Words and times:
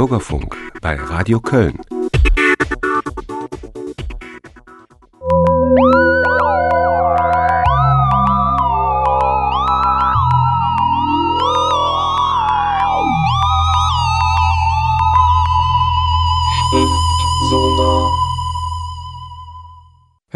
Bürgerfunk 0.00 0.56
bei 0.80 0.96
Radio 0.96 1.40
Köln. 1.40 1.78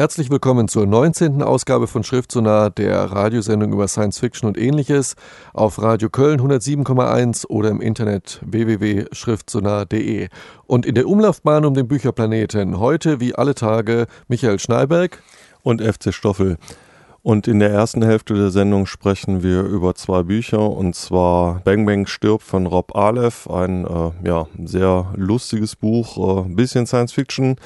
Herzlich 0.05 0.29
willkommen 0.29 0.69
zur 0.69 0.85
19. 0.85 1.41
Ausgabe 1.41 1.87
von 1.87 2.05
Schriftsonar, 2.05 2.69
der 2.69 3.05
Radiosendung 3.05 3.73
über 3.73 3.89
Science 3.89 4.19
Fiction 4.19 4.47
und 4.47 4.59
ähnliches 4.59 5.17
auf 5.55 5.81
Radio 5.81 6.11
Köln 6.11 6.43
107,1 6.43 7.47
oder 7.47 7.71
im 7.71 7.81
Internet 7.81 8.39
www.schriftsonar.de. 8.45 10.29
Und 10.67 10.85
in 10.85 10.95
der 10.95 11.09
Umlaufbahn 11.09 11.65
um 11.65 11.73
den 11.73 11.89
Bücherplaneten 11.89 12.79
heute 12.79 13.19
wie 13.19 13.35
alle 13.35 13.55
Tage 13.55 14.07
Michael 14.29 14.59
Schneiberg 14.59 15.23
und 15.63 15.81
FC 15.81 16.13
Stoffel. 16.13 16.59
Und 17.25 17.49
in 17.49 17.59
der 17.59 17.71
ersten 17.71 18.03
Hälfte 18.03 18.35
der 18.35 18.51
Sendung 18.51 18.85
sprechen 18.85 19.43
wir 19.43 19.63
über 19.63 19.95
zwei 19.95 20.23
Bücher, 20.23 20.71
und 20.71 20.95
zwar 20.95 21.63
Bang 21.65 21.87
Bang 21.87 22.07
stirbt 22.07 22.45
von 22.45 22.67
Rob 22.67 22.95
Aleph, 22.95 23.49
ein 23.49 23.87
äh, 23.87 24.11
ja, 24.29 24.47
sehr 24.63 25.11
lustiges 25.17 25.75
Buch, 25.75 26.45
äh, 26.45 26.49
bisschen 26.51 26.87
Science 26.87 27.15
Fiction. 27.15 27.57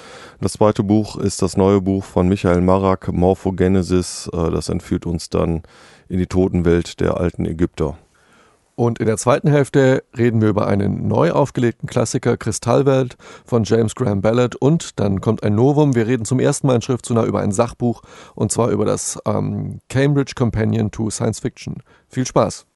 Das 0.40 0.52
zweite 0.52 0.84
Buch 0.84 1.16
ist 1.16 1.42
das 1.42 1.56
neue 1.56 1.80
Buch 1.80 2.04
von 2.04 2.28
Michael 2.28 2.60
Marak, 2.60 3.12
Morphogenesis. 3.12 4.30
Äh, 4.32 4.52
das 4.52 4.68
entführt 4.68 5.06
uns 5.06 5.28
dann 5.28 5.64
in 6.08 6.20
die 6.20 6.28
Totenwelt 6.28 7.00
der 7.00 7.16
alten 7.16 7.44
Ägypter. 7.44 7.98
Und 8.78 9.00
in 9.00 9.06
der 9.06 9.16
zweiten 9.16 9.50
Hälfte 9.50 10.04
reden 10.16 10.40
wir 10.40 10.50
über 10.50 10.68
einen 10.68 11.08
neu 11.08 11.32
aufgelegten 11.32 11.88
Klassiker 11.88 12.36
Kristallwelt 12.36 13.16
von 13.44 13.64
James 13.64 13.96
Graham 13.96 14.20
Ballard 14.20 14.54
und 14.54 15.00
dann 15.00 15.20
kommt 15.20 15.42
ein 15.42 15.56
Novum. 15.56 15.96
Wir 15.96 16.06
reden 16.06 16.24
zum 16.24 16.38
ersten 16.38 16.68
Mal 16.68 16.76
in 16.76 16.82
Schriftzunah 16.82 17.24
über 17.24 17.40
ein 17.40 17.50
Sachbuch 17.50 18.02
und 18.36 18.52
zwar 18.52 18.68
über 18.68 18.84
das 18.84 19.18
ähm, 19.26 19.80
Cambridge 19.88 20.34
Companion 20.36 20.92
to 20.92 21.10
Science 21.10 21.40
Fiction. 21.40 21.82
Viel 22.06 22.24
Spaß! 22.24 22.67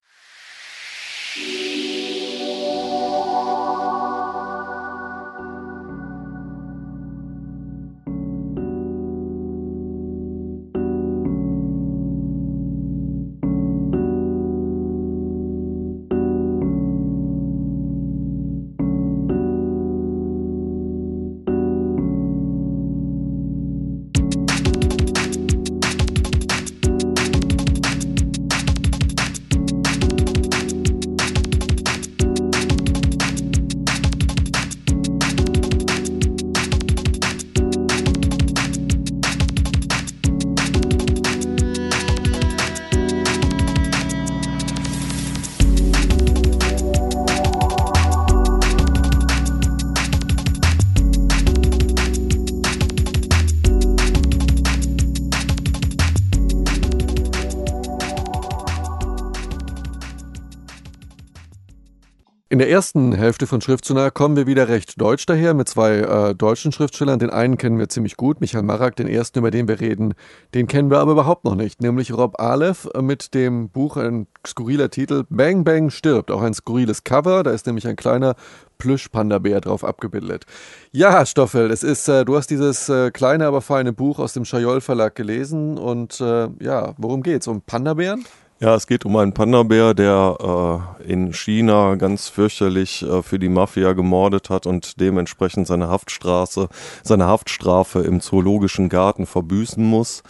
Der 62.62 62.70
ersten 62.70 63.12
Hälfte 63.12 63.48
von 63.48 63.60
Schriftsonar 63.60 64.12
kommen 64.12 64.36
wir 64.36 64.46
wieder 64.46 64.68
recht 64.68 65.00
deutsch 65.00 65.26
daher 65.26 65.52
mit 65.52 65.68
zwei 65.68 65.96
äh, 65.96 66.32
deutschen 66.32 66.70
Schriftstellern. 66.70 67.18
Den 67.18 67.30
einen 67.30 67.58
kennen 67.58 67.76
wir 67.76 67.88
ziemlich 67.88 68.16
gut, 68.16 68.40
Michael 68.40 68.62
Marak, 68.62 68.94
den 68.94 69.08
ersten, 69.08 69.40
über 69.40 69.50
den 69.50 69.66
wir 69.66 69.80
reden, 69.80 70.14
den 70.54 70.68
kennen 70.68 70.88
wir 70.88 71.00
aber 71.00 71.10
überhaupt 71.10 71.44
noch 71.44 71.56
nicht, 71.56 71.82
nämlich 71.82 72.12
Rob 72.12 72.38
Aleph 72.38 72.88
mit 73.00 73.34
dem 73.34 73.68
Buch, 73.68 73.96
ein 73.96 74.28
skurriler 74.46 74.90
Titel, 74.90 75.24
Bang 75.28 75.64
Bang 75.64 75.90
stirbt, 75.90 76.30
auch 76.30 76.40
ein 76.40 76.54
skurriles 76.54 77.02
Cover, 77.02 77.42
da 77.42 77.50
ist 77.50 77.66
nämlich 77.66 77.88
ein 77.88 77.96
kleiner 77.96 78.36
Plüsch-Panda-Bär 78.78 79.60
drauf 79.60 79.82
abgebildet. 79.82 80.44
Ja, 80.92 81.26
Stoffel, 81.26 81.68
es 81.72 81.82
ist, 81.82 82.06
äh, 82.06 82.24
du 82.24 82.36
hast 82.36 82.46
dieses 82.46 82.88
äh, 82.88 83.10
kleine, 83.10 83.46
aber 83.46 83.60
feine 83.60 83.92
Buch 83.92 84.20
aus 84.20 84.34
dem 84.34 84.44
Schajol 84.44 84.80
Verlag 84.80 85.16
gelesen 85.16 85.78
und 85.78 86.20
äh, 86.20 86.48
ja, 86.60 86.94
worum 86.96 87.24
geht's? 87.24 87.48
Um 87.48 87.60
Panda-Bären? 87.60 88.24
Ja, 88.62 88.76
es 88.76 88.86
geht 88.86 89.04
um 89.04 89.16
einen 89.16 89.34
Panda-Bär, 89.34 89.92
der 89.92 90.86
äh, 91.02 91.12
in 91.12 91.32
China 91.32 91.96
ganz 91.96 92.28
fürchterlich 92.28 93.02
äh, 93.02 93.20
für 93.20 93.40
die 93.40 93.48
Mafia 93.48 93.92
gemordet 93.92 94.50
hat 94.50 94.66
und 94.66 95.00
dementsprechend 95.00 95.66
seine 95.66 95.88
Haftstraße, 95.88 96.68
seine 97.02 97.26
Haftstrafe 97.26 98.02
im 98.02 98.20
Zoologischen 98.20 98.88
Garten 98.88 99.26
verbüßen 99.26 99.84
muss. 99.84 100.22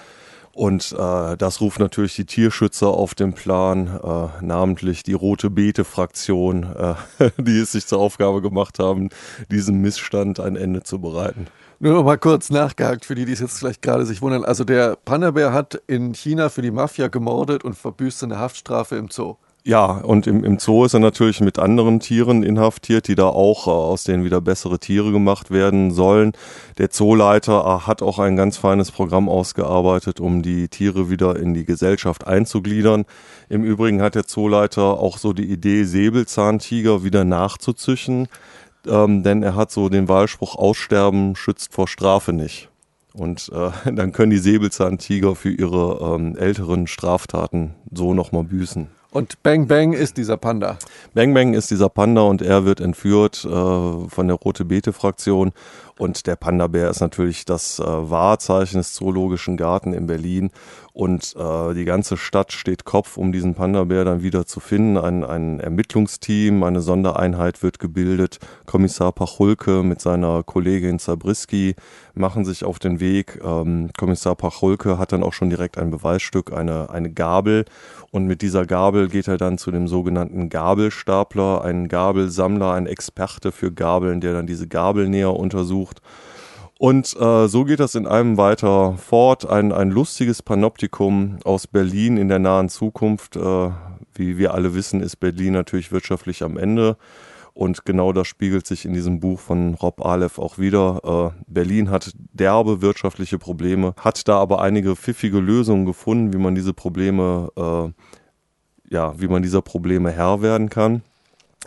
Und 0.55 0.97
äh, 0.99 1.37
das 1.37 1.61
ruft 1.61 1.79
natürlich 1.79 2.17
die 2.17 2.25
Tierschützer 2.25 2.89
auf 2.89 3.15
den 3.15 3.35
Plan, 3.35 4.01
äh, 4.03 4.43
namentlich 4.43 5.03
die 5.03 5.13
Rote 5.13 5.51
Beete-Fraktion, 5.51 6.63
äh, 7.19 7.31
die 7.37 7.59
es 7.59 7.73
sich 7.73 7.87
zur 7.87 7.99
Aufgabe 7.99 8.41
gemacht 8.41 8.79
haben, 8.79 9.11
diesem 9.51 9.83
Missstand 9.83 10.41
ein 10.41 10.57
Ende 10.57 10.83
zu 10.83 11.03
bereiten. 11.03 11.49
Nur 11.85 11.95
noch 11.95 12.05
mal 12.05 12.17
kurz 12.17 12.51
nachgehakt 12.51 13.05
für 13.05 13.17
die, 13.17 13.25
die 13.25 13.33
es 13.33 13.41
jetzt 13.41 13.59
vielleicht 13.59 13.83
gerade 13.83 14.07
sich 14.07 14.23
wundern. 14.23 14.45
Also 14.45 14.63
der 14.63 14.97
Panda-Bär 15.05 15.53
hat 15.53 15.83
in 15.89 16.15
China 16.15 16.49
für 16.49 16.63
die 16.63 16.71
Mafia 16.71 17.09
gemordet 17.09 17.65
und 17.65 17.75
verbüßt 17.75 18.23
eine 18.23 18.39
Haftstrafe 18.39 18.95
im 18.95 19.09
Zoo. 19.11 19.35
Ja, 19.65 19.87
und 19.87 20.29
im, 20.29 20.45
im 20.45 20.61
Zoo 20.61 20.85
ist 20.85 20.95
er 20.95 21.01
natürlich 21.01 21.41
mit 21.41 21.59
anderen 21.59 21.99
Tieren 21.99 22.45
inhaftiert, 22.45 23.09
die 23.09 23.17
da 23.17 23.27
auch 23.27 23.67
äh, 23.67 23.71
aus 23.71 24.05
denen 24.05 24.25
wieder 24.25 24.41
bessere 24.41 24.79
Tiere 24.79 25.11
gemacht 25.11 25.51
werden 25.51 25.91
sollen. 25.91 26.33
Der 26.79 26.91
Zooleiter 26.91 27.65
äh, 27.65 27.87
hat 27.87 28.01
auch 28.01 28.21
ein 28.21 28.37
ganz 28.37 28.59
feines 28.59 28.93
Programm 28.93 29.29
ausgearbeitet, 29.29 30.21
um 30.21 30.43
die 30.43 30.69
Tiere 30.69 31.11
wieder 31.11 31.37
in 31.37 31.53
die 31.53 31.65
Gesellschaft 31.65 32.29
einzugliedern. 32.29 33.07
Im 33.49 33.65
Übrigen 33.65 34.03
hat 34.03 34.15
der 34.15 34.29
Zooleiter 34.29 35.01
auch 35.01 35.19
so 35.19 35.33
die 35.33 35.51
Idee, 35.51 35.83
Säbelzahntiger 35.83 37.03
wieder 37.03 37.25
nachzuzüchten 37.25 38.29
ähm, 38.87 39.23
denn 39.23 39.43
er 39.43 39.55
hat 39.55 39.71
so 39.71 39.89
den 39.89 40.09
Wahlspruch, 40.09 40.57
Aussterben 40.57 41.37
schützt 41.37 41.73
vor 41.73 41.89
Strafe 41.89 42.33
nicht. 42.33 42.69
Und 43.15 43.51
äh, 43.53 43.71
dann 43.93 44.13
können 44.13 44.31
die 44.31 44.39
Säbelzahntiger 44.39 45.35
für 45.35 45.51
ihre 45.51 46.15
ähm, 46.15 46.37
älteren 46.37 46.87
Straftaten 46.87 47.75
so 47.93 48.15
nochmal 48.15 48.45
büßen. 48.45 48.89
Und 49.13 49.43
Bang 49.43 49.67
Bang 49.67 49.93
ist 49.93 50.17
dieser 50.17 50.39
Panda. 50.39 50.79
Bang 51.13 51.35
Bang 51.35 51.53
ist 51.53 51.71
dieser 51.71 51.91
Panda 51.91 52.23
und 52.23 52.41
er 52.41 52.65
wird 52.65 52.81
entführt 52.81 53.45
äh, 53.45 53.49
von 53.49 54.27
der 54.27 54.37
Rote 54.37 54.65
Beete-Fraktion. 54.65 55.53
Und 56.03 56.27
der 56.27 56.35
Panda-Bär 56.35 56.91
ist 56.91 56.99
natürlich 56.99 57.45
das 57.45 57.79
äh, 57.79 57.85
Wahrzeichen 57.85 58.79
des 58.79 58.93
Zoologischen 58.93 59.57
Garten 59.57 59.93
in 59.93 60.09
Berlin. 60.09 60.51
Und 60.93 61.35
äh, 61.37 61.75
die 61.75 61.85
ganze 61.85 62.17
Stadt 62.17 62.53
steht 62.53 62.85
Kopf, 62.85 63.17
um 63.17 63.31
diesen 63.31 63.55
Panda-Bär 63.55 64.05
dann 64.05 64.23
wieder 64.23 64.45
zu 64.45 64.59
finden. 64.59 64.99
Ein, 64.99 65.25
ein 65.25 65.61
Ermittlungsteam, 65.61 66.65
eine 66.65 66.83
Sondereinheit 66.83 67.63
wird 67.63 67.79
gebildet. 67.79 68.41
Kommissar 68.67 69.13
Pachulke 69.13 69.85
mit 69.85 70.01
seiner 70.03 70.43
Kollegin 70.43 70.99
Zabriskie 70.99 71.77
machen 72.15 72.45
sich 72.45 72.65
auf 72.65 72.79
den 72.79 73.01
Weg. 73.01 73.41
Ähm, 73.43 73.91
Kommissar 73.97 74.35
Pachulke 74.35 74.99
hat 74.99 75.13
dann 75.13 75.23
auch 75.23 75.33
schon 75.33 75.51
direkt 75.51 75.79
ein 75.79 75.91
Beweisstück, 75.91 76.53
eine, 76.53 76.91
eine 76.91 77.11
Gabel. 77.11 77.65
Und 78.11 78.27
mit 78.27 78.43
dieser 78.43 78.67
Gabel 78.67 79.09
geht 79.09 79.29
er 79.29 79.39
dann 79.39 79.57
zu 79.57 79.71
dem 79.71 79.89
sogenannten 79.89 80.51
Gabelstapler, 80.51 81.65
ein 81.65 81.89
Gabelsammler, 81.89 82.75
ein 82.75 82.87
Experte 82.87 83.53
für 83.53 83.73
Gabeln, 83.73 84.21
der 84.21 84.35
dann 84.35 84.47
diese 84.47 84.69
Gabel 84.69 85.09
näher 85.09 85.35
untersucht. 85.35 85.92
Und 86.79 87.15
äh, 87.21 87.47
so 87.47 87.65
geht 87.65 87.79
das 87.79 87.95
in 87.95 88.09
einem 88.09 88.37
weiter 88.37 88.97
fort. 88.97 89.49
Ein, 89.49 89.71
ein 89.71 89.91
lustiges 89.91 90.43
Panoptikum 90.43 91.39
aus 91.45 91.69
Berlin 91.69 92.17
in 92.17 92.29
der 92.29 92.41
nahen 92.41 92.69
Zukunft. 92.69 93.37
Äh, 93.37 93.71
wie 94.15 94.37
wir 94.37 94.55
alle 94.55 94.75
wissen, 94.75 95.01
ist 95.01 95.17
Berlin 95.17 95.53
natürlich 95.53 95.93
wirtschaftlich 95.93 96.43
am 96.43 96.57
Ende. 96.57 96.97
Und 97.55 97.85
genau 97.85 98.13
das 98.13 98.27
spiegelt 98.29 98.67
sich 98.67 98.85
in 98.85 98.95
diesem 98.95 99.21
Buch 99.21 99.39
von 99.39 99.75
Rob 99.75 100.05
Aleph 100.05 100.39
auch 100.39 100.59
wieder. 100.59 101.33
Äh, 101.37 101.43
Berlin 101.47 101.91
hat 101.91 102.13
derbe 102.33 102.81
wirtschaftliche 102.81 103.39
Probleme, 103.39 103.95
hat 103.99 104.27
da 104.27 104.39
aber 104.39 104.63
einige 104.63 104.97
pfiffige 104.97 105.39
Lösungen 105.39 105.85
gefunden, 105.85 106.33
wie 106.33 106.39
man 106.39 106.55
diese 106.55 106.73
Probleme, 106.73 107.51
äh, 107.57 108.93
ja, 108.93 109.21
wie 109.21 109.29
man 109.29 109.43
dieser 109.43 109.63
Probleme 109.63 110.11
Herr 110.11 110.41
werden 110.41 110.71
kann. 110.71 111.03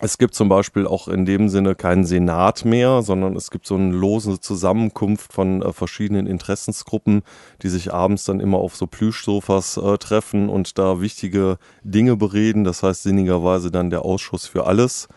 Es 0.02 0.18
gibt 0.18 0.36
zum 0.36 0.50
Beispiel 0.50 0.86
auch 0.88 1.08
in 1.08 1.26
dem 1.26 1.48
Sinne 1.48 1.74
keinen 1.74 2.06
Senat 2.06 2.66
mehr, 2.66 3.02
sondern 3.02 3.36
es 3.38 3.50
gibt 3.50 3.66
so 3.66 3.76
eine 3.76 3.94
lose 3.94 4.42
Zusammenkunft 4.42 5.32
von 5.32 5.62
äh, 5.62 5.72
verschiedenen 5.72 6.28
Interessensgruppen, 6.28 7.24
die 7.62 7.70
sich 7.70 7.94
abends 7.94 8.26
dann 8.26 8.42
immer 8.42 8.58
auf 8.58 8.76
so 8.76 8.88
Plüschsofas 8.88 9.78
äh, 9.78 9.98
treffen 9.98 10.50
und 10.50 10.78
da 10.78 11.00
wichtige 11.00 11.58
Dinge 11.84 12.18
bereden. 12.18 12.66
Das 12.66 12.84
heißt 12.84 13.04
sinnigerweise 13.04 13.72
dann 13.72 13.90
der 13.90 14.04
Ausschuss 14.04 14.48
für 14.48 14.66
alles. 14.68 15.08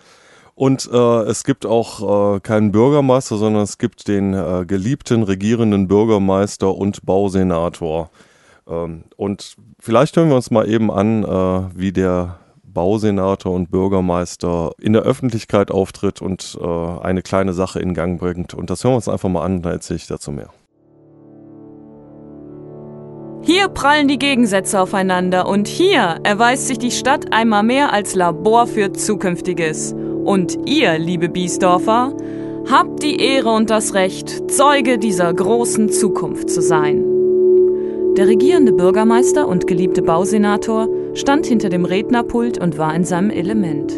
Und 0.55 0.89
äh, 0.93 1.23
es 1.23 1.43
gibt 1.43 1.67
auch 1.67 2.37
äh, 2.37 2.41
keinen 2.41 2.71
Bürgermeister, 2.71 3.37
sondern 3.37 3.63
es 3.63 3.79
gibt 3.79 4.07
den 4.07 4.35
äh, 4.35 4.65
geliebten 4.67 5.25
regierenden 5.25 5.89
Bürgermeister 5.89 6.73
und 6.75 7.05
Bausenator. 7.05 8.11
Ähm, 8.69 9.05
und 9.17 9.57
vielleicht 9.81 10.17
hören 10.17 10.29
wir 10.29 10.37
uns 10.37 10.51
mal 10.51 10.69
eben 10.69 10.91
an, 10.91 11.25
äh, 11.25 11.79
wie 11.79 11.93
der 11.93 12.39
Bausenator 12.79 13.53
und 13.53 13.73
Bürgermeister 13.73 14.71
in 14.81 14.93
der 14.93 15.03
Öffentlichkeit 15.03 15.73
auftritt 15.73 16.23
und 16.23 16.57
äh, 16.63 16.65
eine 16.65 17.23
kleine 17.23 17.53
Sache 17.53 17.81
in 17.81 17.93
Gang 17.93 18.21
bringt. 18.21 18.55
Und 18.55 18.71
das 18.71 18.85
hören 18.85 18.93
wir 18.93 18.97
uns 18.99 19.09
einfach 19.09 19.29
mal 19.29 19.43
an, 19.43 19.63
da 19.63 19.73
erzähle 19.73 19.97
ich 19.97 20.07
dazu 20.07 20.31
mehr. 20.31 20.51
Hier 23.43 23.67
prallen 23.67 24.07
die 24.07 24.21
Gegensätze 24.21 24.81
aufeinander 24.81 25.49
und 25.49 25.67
hier 25.67 26.21
erweist 26.23 26.69
sich 26.69 26.79
die 26.79 26.93
Stadt 26.93 27.33
einmal 27.33 27.65
mehr 27.65 27.93
als 27.93 28.15
Labor 28.15 28.69
für 28.69 28.93
Zukünftiges. 28.93 29.93
Und 30.25 30.57
ihr, 30.65 30.99
liebe 30.99 31.29
Biesdorfer, 31.29 32.13
habt 32.71 33.03
die 33.03 33.17
Ehre 33.21 33.51
und 33.51 33.71
das 33.71 33.95
Recht, 33.95 34.53
Zeuge 34.53 34.99
dieser 34.99 35.35
großen 35.35 35.91
Zukunft 35.91 36.49
zu 36.49 36.63
sein. 36.63 37.05
Der 38.17 38.29
regierende 38.29 38.73
Bürgermeister 38.73 39.49
und 39.49 39.67
geliebte 39.67 40.03
Bausenator 40.03 40.89
stand 41.19 41.47
hinter 41.47 41.69
dem 41.69 41.85
Rednerpult 41.85 42.59
und 42.59 42.79
war 42.79 42.95
in 42.95 43.05
seinem 43.05 43.31
Element. 43.31 43.93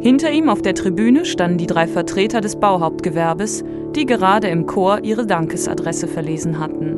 Hinter 0.00 0.30
ihm 0.30 0.48
auf 0.48 0.62
der 0.62 0.74
Tribüne 0.74 1.24
standen 1.24 1.58
die 1.58 1.66
drei 1.66 1.86
Vertreter 1.86 2.40
des 2.40 2.56
Bauhauptgewerbes, 2.56 3.64
die 3.94 4.06
gerade 4.06 4.48
im 4.48 4.66
Chor 4.66 5.00
ihre 5.02 5.26
Dankesadresse 5.26 6.08
verlesen 6.08 6.58
hatten. 6.58 6.96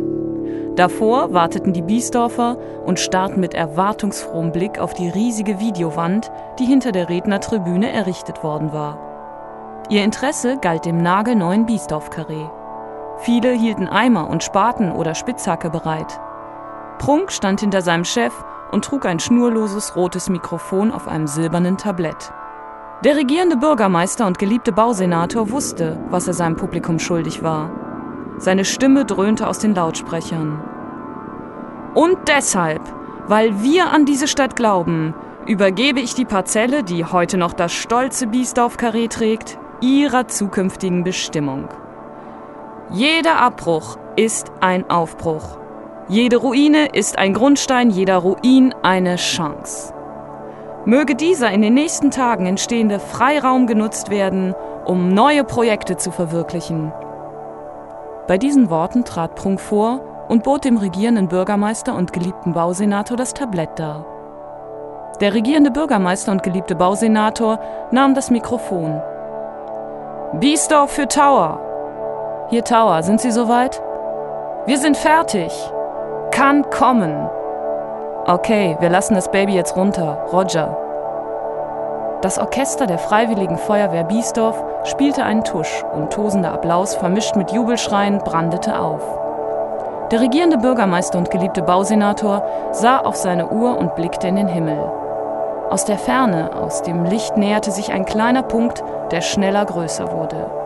Davor 0.77 1.33
warteten 1.33 1.73
die 1.73 1.83
Biesdorfer 1.83 2.57
und 2.87 3.01
starrten 3.01 3.41
mit 3.41 3.55
erwartungsfrohem 3.55 4.53
Blick 4.53 4.79
auf 4.79 4.95
die 4.95 5.09
riesige 5.09 5.59
Videowand, 5.59 6.31
die 6.59 6.65
hinter 6.65 6.93
der 6.93 7.09
Rednertribüne 7.09 7.91
errichtet 7.91 8.45
worden 8.45 8.73
war. 8.73 9.87
Ihr 9.91 10.05
Interesse 10.05 10.59
galt 10.63 10.85
dem 10.85 11.03
nagelneuen 11.03 11.67
Biesdorf-Karree. 11.67 12.49
Viele 13.19 13.51
hielten 13.51 13.89
Eimer 13.89 14.31
und 14.31 14.45
Spaten 14.45 14.93
oder 14.93 15.15
Spitzhacke 15.15 15.71
bereit. 15.71 16.21
Prunk 16.99 17.33
stand 17.33 17.61
hinter 17.61 17.83
seinem 17.83 18.05
Chef 18.05 18.33
und 18.71 18.85
trug 18.85 19.07
ein 19.07 19.21
schnurloses 19.21 19.97
rotes 19.97 20.29
Mikrofon 20.29 20.91
auf 20.91 21.09
einem 21.09 21.27
silbernen 21.27 21.77
Tablett. 21.77 22.33
Der 23.05 23.17
regierende 23.17 23.57
Bürgermeister 23.57 24.27
und 24.27 24.39
geliebte 24.39 24.73
Bausenator 24.73 25.51
wusste, 25.51 25.99
was 26.11 26.27
er 26.27 26.35
seinem 26.35 26.57
Publikum 26.57 26.99
schuldig 26.99 27.43
war. 27.43 27.71
Seine 28.39 28.65
Stimme 28.65 29.05
dröhnte 29.05 29.47
aus 29.47 29.59
den 29.59 29.75
Lautsprechern. 29.75 30.63
Und 31.95 32.19
deshalb, 32.29 32.83
weil 33.27 33.63
wir 33.63 33.91
an 33.91 34.05
diese 34.05 34.29
Stadt 34.29 34.55
glauben, 34.55 35.15
übergebe 35.47 36.01
ich 36.01 36.15
die 36.15 36.25
Parzelle, 36.25 36.83
die 36.85 37.05
heute 37.05 37.37
noch 37.37 37.53
das 37.53 37.73
stolze 37.73 38.27
Biesdorf-Karree 38.27 39.09
trägt, 39.09 39.59
ihrer 39.81 40.29
zukünftigen 40.29 41.05
Bestimmung. 41.05 41.69
Jeder 42.91 43.37
Abbruch 43.37 43.99
ist 44.17 44.53
ein 44.61 44.91
Aufbruch. 44.91 45.60
Jede 46.11 46.39
Ruine 46.39 46.89
ist 46.93 47.19
ein 47.19 47.35
Grundstein, 47.35 47.91
jeder 47.91 48.17
Ruin 48.17 48.75
eine 48.83 49.15
Chance. 49.15 49.95
Möge 50.85 51.15
dieser 51.15 51.53
in 51.53 51.63
den 51.63 51.75
nächsten 51.75 52.11
Tagen 52.11 52.47
entstehende 52.47 52.99
Freiraum 52.99 53.69
genutzt 53.69 54.11
werden, 54.11 54.57
um 54.85 55.15
neue 55.15 55.45
Projekte 55.45 55.97
zu 55.97 56.11
verwirklichen, 56.11 56.93
bei 58.27 58.39
diesen 58.39 58.71
Worten 58.71 59.05
trat 59.05 59.37
Prunk 59.37 59.61
vor 59.61 60.27
und 60.29 60.43
bot 60.43 60.65
dem 60.65 60.79
regierenden 60.79 61.29
Bürgermeister 61.29 61.97
und 61.97 62.13
geliebten 62.13 62.55
Bausenator 62.55 63.17
das 63.17 63.33
Tablett 63.33 63.77
dar. 63.77 64.05
Der 65.21 65.33
regierende 65.35 65.71
Bürgermeister 65.71 66.33
und 66.33 66.43
geliebte 66.43 66.75
Bausenator 66.75 67.61
nahm 67.93 68.15
das 68.15 68.31
Mikrofon. 68.31 69.01
Biesdorf 70.35 70.91
für 70.91 71.07
Tower. 71.07 72.47
Hier 72.51 72.65
Tower, 72.65 73.03
sind 73.05 73.21
Sie 73.21 73.31
soweit? 73.31 73.81
Wir 74.67 74.79
sind 74.79 74.97
fertig. 74.97 75.53
Kann 76.31 76.69
kommen. 76.71 77.29
Okay, 78.27 78.77
wir 78.79 78.89
lassen 78.89 79.15
das 79.15 79.31
Baby 79.31 79.55
jetzt 79.55 79.77
runter. 79.77 80.27
Roger. 80.33 80.77
Das 82.23 82.39
Orchester 82.39 82.87
der 82.87 82.99
Freiwilligen 82.99 83.59
Feuerwehr 83.59 84.05
Biesdorf 84.05 84.63
spielte 84.85 85.25
einen 85.25 85.43
Tusch 85.43 85.85
und 85.93 86.13
tosender 86.13 86.53
Applaus 86.53 86.95
vermischt 86.95 87.35
mit 87.35 87.51
Jubelschreien 87.51 88.19
brandete 88.19 88.79
auf. 88.79 89.03
Der 90.11 90.21
regierende 90.21 90.59
Bürgermeister 90.59 91.19
und 91.19 91.31
geliebte 91.31 91.63
Bausenator 91.63 92.45
sah 92.73 92.99
auf 92.99 93.17
seine 93.17 93.49
Uhr 93.49 93.77
und 93.77 93.95
blickte 93.97 94.29
in 94.29 94.37
den 94.37 94.49
Himmel. 94.49 94.79
Aus 95.71 95.85
der 95.85 95.99
Ferne, 95.99 96.51
aus 96.55 96.83
dem 96.83 97.05
Licht 97.05 97.37
näherte 97.37 97.71
sich 97.71 97.93
ein 97.93 98.05
kleiner 98.05 98.43
Punkt, 98.43 98.83
der 99.11 99.21
schneller 99.21 99.65
größer 99.65 100.13
wurde. 100.13 100.60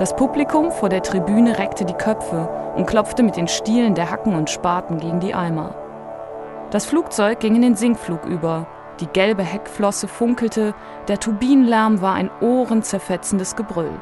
Das 0.00 0.16
Publikum 0.16 0.72
vor 0.72 0.88
der 0.88 1.02
Tribüne 1.02 1.58
reckte 1.58 1.84
die 1.84 1.92
Köpfe 1.92 2.48
und 2.74 2.86
klopfte 2.86 3.22
mit 3.22 3.36
den 3.36 3.48
Stielen 3.48 3.94
der 3.94 4.10
Hacken 4.10 4.34
und 4.34 4.48
Spaten 4.48 4.96
gegen 4.96 5.20
die 5.20 5.34
Eimer. 5.34 5.74
Das 6.70 6.86
Flugzeug 6.86 7.38
ging 7.40 7.54
in 7.54 7.60
den 7.60 7.76
Sinkflug 7.76 8.24
über 8.24 8.66
die 9.00 9.08
gelbe 9.08 9.42
Heckflosse 9.42 10.08
funkelte, 10.08 10.72
der 11.08 11.20
Turbinenlärm 11.20 12.00
war 12.00 12.14
ein 12.14 12.30
ohrenzerfetzendes 12.40 13.56
Gebrüll. 13.56 13.92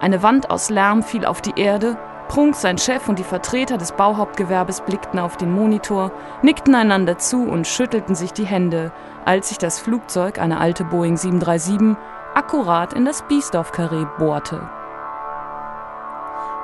Eine 0.00 0.22
Wand 0.22 0.50
aus 0.50 0.70
Lärm 0.70 1.02
fiel 1.02 1.26
auf 1.26 1.42
die 1.42 1.60
Erde, 1.60 1.98
Prunk, 2.28 2.54
sein 2.54 2.78
Chef 2.78 3.10
und 3.10 3.18
die 3.18 3.24
Vertreter 3.24 3.76
des 3.76 3.92
Bauhauptgewerbes 3.92 4.80
blickten 4.80 5.20
auf 5.20 5.36
den 5.36 5.52
Monitor, 5.52 6.12
nickten 6.40 6.74
einander 6.74 7.18
zu 7.18 7.42
und 7.42 7.66
schüttelten 7.66 8.14
sich 8.14 8.32
die 8.32 8.46
Hände, 8.46 8.90
als 9.26 9.50
sich 9.50 9.58
das 9.58 9.80
Flugzeug, 9.80 10.38
eine 10.38 10.58
alte 10.60 10.84
Boeing 10.84 11.18
737, 11.18 12.02
akkurat 12.32 12.94
in 12.94 13.04
das 13.04 13.20
Biesdorf-Karree 13.28 14.06
bohrte. 14.18 14.70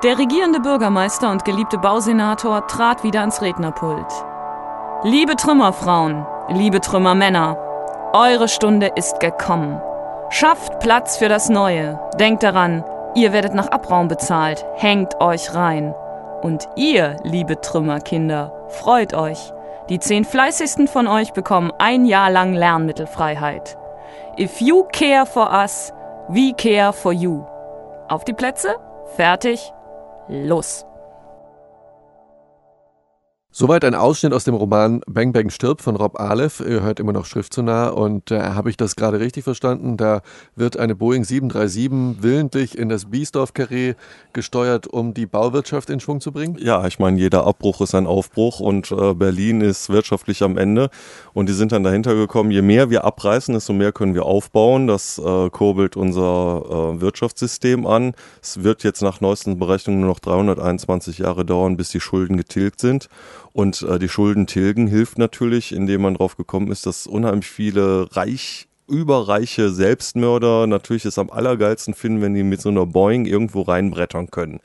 Der 0.04 0.18
regierende 0.18 0.60
Bürgermeister 0.60 1.30
und 1.30 1.46
geliebte 1.46 1.78
Bausenator 1.78 2.66
trat 2.66 3.02
wieder 3.04 3.20
ans 3.20 3.40
Rednerpult. 3.40 4.12
Liebe 5.02 5.34
Trümmerfrauen, 5.34 6.26
liebe 6.48 6.82
Trümmermänner, 6.82 7.56
eure 8.12 8.48
Stunde 8.48 8.88
ist 8.96 9.18
gekommen. 9.20 9.80
Schafft 10.28 10.78
Platz 10.80 11.16
für 11.16 11.30
das 11.30 11.48
Neue. 11.48 11.98
Denkt 12.20 12.42
daran, 12.42 12.84
ihr 13.14 13.32
werdet 13.32 13.54
nach 13.54 13.68
Abraum 13.68 14.08
bezahlt. 14.08 14.66
Hängt 14.74 15.22
euch 15.22 15.54
rein. 15.54 15.94
Und 16.42 16.68
ihr, 16.76 17.16
liebe 17.22 17.58
Trümmerkinder, 17.62 18.52
freut 18.68 19.14
euch. 19.14 19.54
Die 19.88 20.00
zehn 20.00 20.26
fleißigsten 20.26 20.86
von 20.86 21.06
euch 21.06 21.32
bekommen 21.32 21.72
ein 21.78 22.04
Jahr 22.04 22.28
lang 22.28 22.52
Lernmittelfreiheit. 22.52 23.78
If 24.38 24.60
you 24.60 24.84
care 24.92 25.24
for 25.24 25.50
us, 25.50 25.94
we 26.28 26.52
care 26.52 26.92
for 26.92 27.12
you. 27.12 27.46
Auf 28.08 28.24
die 28.24 28.34
Plätze? 28.34 28.76
Fertig? 29.16 29.72
Los! 30.28 30.86
Soweit 33.56 33.84
ein 33.84 33.94
Ausschnitt 33.94 34.32
aus 34.32 34.42
dem 34.42 34.56
Roman 34.56 35.00
Bang 35.06 35.32
Bang 35.32 35.48
stirbt 35.48 35.80
von 35.80 35.94
Rob 35.94 36.18
Aleph. 36.18 36.58
Ihr 36.58 36.82
hört 36.82 36.98
immer 36.98 37.12
noch 37.12 37.24
Schrift 37.24 37.54
zu 37.54 37.62
nah 37.62 37.86
und 37.86 38.32
äh, 38.32 38.40
habe 38.40 38.68
ich 38.68 38.76
das 38.76 38.96
gerade 38.96 39.20
richtig 39.20 39.44
verstanden? 39.44 39.96
Da 39.96 40.22
wird 40.56 40.76
eine 40.76 40.96
Boeing 40.96 41.22
737 41.22 42.20
willentlich 42.20 42.76
in 42.76 42.88
das 42.88 43.04
Biesdorf-Karree 43.04 43.94
gesteuert, 44.32 44.88
um 44.88 45.14
die 45.14 45.26
Bauwirtschaft 45.26 45.88
in 45.90 46.00
Schwung 46.00 46.20
zu 46.20 46.32
bringen? 46.32 46.56
Ja, 46.58 46.84
ich 46.88 46.98
meine, 46.98 47.16
jeder 47.16 47.46
Abbruch 47.46 47.80
ist 47.80 47.94
ein 47.94 48.08
Aufbruch 48.08 48.58
und 48.58 48.90
äh, 48.90 49.14
Berlin 49.14 49.60
ist 49.60 49.88
wirtschaftlich 49.88 50.42
am 50.42 50.58
Ende 50.58 50.90
und 51.32 51.48
die 51.48 51.52
sind 51.52 51.70
dann 51.70 51.84
dahinter 51.84 52.16
gekommen, 52.16 52.50
je 52.50 52.60
mehr 52.60 52.90
wir 52.90 53.04
abreißen, 53.04 53.54
desto 53.54 53.72
mehr 53.72 53.92
können 53.92 54.16
wir 54.16 54.24
aufbauen. 54.24 54.88
Das 54.88 55.16
äh, 55.16 55.50
kurbelt 55.50 55.96
unser 55.96 56.96
äh, 56.96 57.00
Wirtschaftssystem 57.00 57.86
an. 57.86 58.14
Es 58.42 58.64
wird 58.64 58.82
jetzt 58.82 59.00
nach 59.00 59.20
neuesten 59.20 59.60
Berechnungen 59.60 60.00
nur 60.00 60.08
noch 60.08 60.18
321 60.18 61.18
Jahre 61.18 61.44
dauern, 61.44 61.76
bis 61.76 61.90
die 61.90 62.00
Schulden 62.00 62.36
getilgt 62.36 62.80
sind. 62.80 63.08
Und 63.54 63.82
äh, 63.82 64.00
die 64.00 64.08
Schulden 64.08 64.48
tilgen 64.48 64.88
hilft 64.88 65.16
natürlich, 65.16 65.72
indem 65.72 66.02
man 66.02 66.14
drauf 66.14 66.36
gekommen 66.36 66.72
ist, 66.72 66.86
dass 66.86 67.06
unheimlich 67.06 67.46
viele 67.46 68.14
reich 68.14 68.66
überreiche 68.88 69.70
Selbstmörder 69.70 70.66
natürlich 70.66 71.04
es 71.04 71.18
am 71.18 71.30
allergeilsten 71.30 71.94
finden, 71.94 72.20
wenn 72.20 72.34
die 72.34 72.42
mit 72.42 72.60
so 72.60 72.68
einer 72.68 72.84
Boeing 72.84 73.26
irgendwo 73.26 73.62
reinbrettern 73.62 74.30
können. 74.30 74.60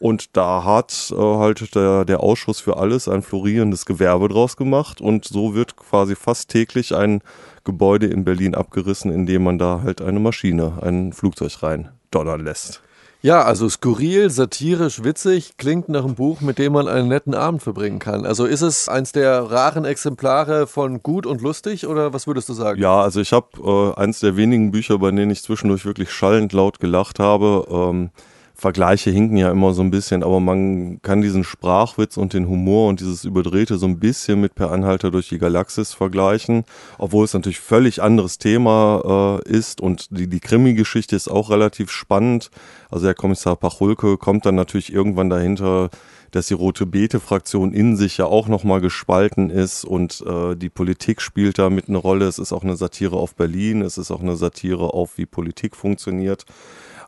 Und 0.00 0.36
da 0.36 0.64
hat 0.64 1.14
äh, 1.16 1.16
halt 1.16 1.74
der, 1.76 2.04
der 2.04 2.20
Ausschuss 2.20 2.60
für 2.60 2.76
alles 2.78 3.06
ein 3.06 3.22
florierendes 3.22 3.86
Gewerbe 3.86 4.28
draus 4.28 4.56
gemacht 4.56 5.00
und 5.00 5.24
so 5.24 5.54
wird 5.54 5.76
quasi 5.76 6.16
fast 6.16 6.50
täglich 6.50 6.96
ein 6.96 7.22
Gebäude 7.62 8.08
in 8.08 8.24
Berlin 8.24 8.56
abgerissen, 8.56 9.12
indem 9.12 9.44
man 9.44 9.58
da 9.58 9.82
halt 9.84 10.02
eine 10.02 10.18
Maschine, 10.18 10.80
ein 10.82 11.12
Flugzeug 11.12 11.62
rein 11.62 11.90
donnern 12.10 12.44
lässt. 12.44 12.82
Ja, 13.24 13.44
also 13.44 13.68
skurril, 13.68 14.30
satirisch, 14.30 15.04
witzig, 15.04 15.56
klingt 15.56 15.88
nach 15.88 16.04
einem 16.04 16.16
Buch, 16.16 16.40
mit 16.40 16.58
dem 16.58 16.72
man 16.72 16.88
einen 16.88 17.06
netten 17.06 17.34
Abend 17.34 17.62
verbringen 17.62 18.00
kann. 18.00 18.26
Also 18.26 18.46
ist 18.46 18.62
es 18.62 18.88
eins 18.88 19.12
der 19.12 19.48
raren 19.48 19.84
Exemplare 19.84 20.66
von 20.66 21.04
gut 21.04 21.24
und 21.24 21.40
lustig 21.40 21.86
oder 21.86 22.12
was 22.12 22.26
würdest 22.26 22.48
du 22.48 22.52
sagen? 22.52 22.80
Ja, 22.80 23.00
also 23.00 23.20
ich 23.20 23.32
habe 23.32 23.94
äh, 23.96 24.00
eins 24.00 24.18
der 24.18 24.36
wenigen 24.36 24.72
Bücher, 24.72 24.98
bei 24.98 25.12
denen 25.12 25.30
ich 25.30 25.44
zwischendurch 25.44 25.84
wirklich 25.84 26.10
schallend 26.10 26.52
laut 26.52 26.80
gelacht 26.80 27.20
habe. 27.20 27.64
Ähm, 27.70 28.10
Vergleiche 28.54 29.10
hinken 29.10 29.36
ja 29.36 29.50
immer 29.50 29.72
so 29.72 29.82
ein 29.82 29.90
bisschen, 29.90 30.22
aber 30.22 30.40
man 30.40 31.00
kann 31.02 31.22
diesen 31.22 31.44
Sprachwitz 31.44 32.16
und 32.16 32.32
den 32.32 32.48
Humor 32.48 32.88
und 32.88 33.00
dieses 33.00 33.24
Überdrehte 33.24 33.76
so 33.78 33.86
ein 33.86 33.98
bisschen 33.98 34.40
mit 34.40 34.54
Per 34.54 34.70
Anhalter 34.70 35.10
durch 35.10 35.28
die 35.28 35.38
Galaxis 35.38 35.94
vergleichen, 35.94 36.64
obwohl 36.98 37.24
es 37.24 37.34
natürlich 37.34 37.60
völlig 37.60 38.02
anderes 38.02 38.38
Thema 38.38 39.40
äh, 39.46 39.50
ist 39.50 39.80
und 39.80 40.16
die, 40.16 40.28
die 40.28 40.40
Krimi-Geschichte 40.40 41.16
ist 41.16 41.28
auch 41.28 41.50
relativ 41.50 41.90
spannend. 41.90 42.50
Also 42.90 43.06
der 43.06 43.14
Kommissar 43.14 43.56
Pachulke 43.56 44.18
kommt 44.18 44.46
dann 44.46 44.54
natürlich 44.54 44.92
irgendwann 44.92 45.30
dahinter, 45.30 45.90
dass 46.32 46.46
die 46.46 46.54
Rote 46.54 46.86
Beete-Fraktion 46.86 47.72
in 47.72 47.96
sich 47.96 48.16
ja 48.16 48.24
auch 48.24 48.48
nochmal 48.48 48.80
gespalten 48.80 49.50
ist 49.50 49.84
und 49.84 50.24
äh, 50.26 50.56
die 50.56 50.70
Politik 50.70 51.20
spielt 51.20 51.58
da 51.58 51.70
mit 51.70 51.88
eine 51.88 51.98
Rolle. 51.98 52.26
Es 52.26 52.38
ist 52.38 52.52
auch 52.52 52.64
eine 52.64 52.76
Satire 52.76 53.16
auf 53.16 53.34
Berlin, 53.34 53.82
es 53.82 53.98
ist 53.98 54.10
auch 54.10 54.20
eine 54.20 54.36
Satire 54.36 54.94
auf, 54.94 55.18
wie 55.18 55.26
Politik 55.26 55.76
funktioniert. 55.76 56.46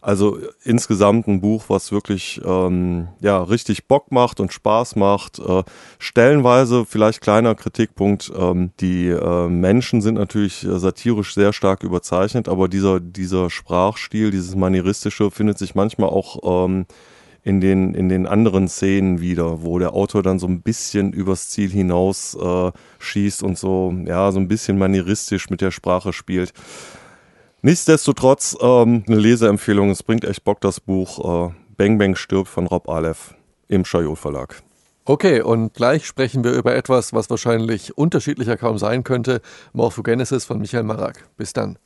Also 0.05 0.37
insgesamt 0.65 1.29
ein 1.29 1.41
Buch, 1.41 1.65
was 1.69 1.91
wirklich 1.91 2.39
ähm, 2.45 3.09
ja 3.21 3.43
richtig 3.43 3.89
Bock 3.89 4.13
macht 4.13 4.39
und 4.39 4.53
Spaß 4.53 4.97
macht. 4.97 5.39
Äh, 5.39 5.63
stellenweise 5.99 6.85
vielleicht 6.85 7.23
kleiner 7.23 7.55
Kritikpunkt: 7.55 8.31
ähm, 8.37 8.71
Die 8.81 9.09
äh, 9.09 9.49
Menschen 9.49 10.03
sind 10.03 10.17
natürlich 10.17 10.67
satirisch 10.69 11.33
sehr 11.33 11.55
stark 11.55 11.83
überzeichnet, 11.83 12.49
aber 12.49 12.69
dieser 12.69 13.01
dieser 13.01 13.49
Sprachstil, 13.49 14.31
dieses 14.31 14.55
manieristische, 14.55 15.31
findet 15.31 15.57
sich 15.57 15.75
manchmal 15.75 16.11
auch 16.11 16.67
ähm, 16.67 16.85
in 17.43 17.63
den, 17.63 17.95
in 17.95 18.11
den 18.11 18.27
anderen 18.27 18.69
Szenen 18.69 19.23
wieder, 19.23 19.63
wo 19.63 19.79
der 19.79 19.95
Autor 19.95 20.23
dann 20.23 20.39
so 20.39 20.47
ein 20.47 20.61
bisschen 20.61 21.15
übers 21.15 21.49
Ziel 21.49 21.71
hinaus 21.71 22.35
äh, 22.35 22.73
schießt 22.99 23.43
und 23.43 23.57
so, 23.57 23.95
ja, 24.05 24.33
so 24.33 24.39
ein 24.39 24.49
bisschen 24.49 24.77
manieristisch 24.77 25.49
mit 25.49 25.63
der 25.63 25.71
Sprache 25.71 26.13
spielt. 26.13 26.53
Nichtsdestotrotz 27.65 28.59
ähm, 28.61 29.05
eine 29.07 29.17
Leseempfehlung, 29.17 29.89
es 29.89 30.03
bringt 30.03 30.27
echt 30.27 30.45
Bock, 30.45 30.61
das 30.61 30.81
Buch 30.81 31.49
äh, 31.49 31.55
Bang 31.79 31.97
Bang 31.97 32.15
stirbt 32.15 32.51
von 32.51 32.67
Rob 32.67 32.91
Aleph 32.91 33.35
im 33.69 33.87
Schajot 33.87 34.19
Verlag. 34.19 34.63
Okay, 35.07 35.41
und 35.41 35.73
gleich 35.73 36.05
sprechen 36.05 36.45
wir 36.45 36.53
über 36.53 36.77
etwas, 36.77 37.15
was 37.15 37.31
wahrscheinlich 37.31 37.97
unterschiedlicher 37.97 38.59
kaum 38.59 38.77
sein 38.77 39.03
könnte, 39.03 39.41
Morphogenesis 39.73 40.45
von 40.45 40.59
Michael 40.59 40.83
Marak. 40.83 41.27
Bis 41.39 41.55
dann. 41.55 41.79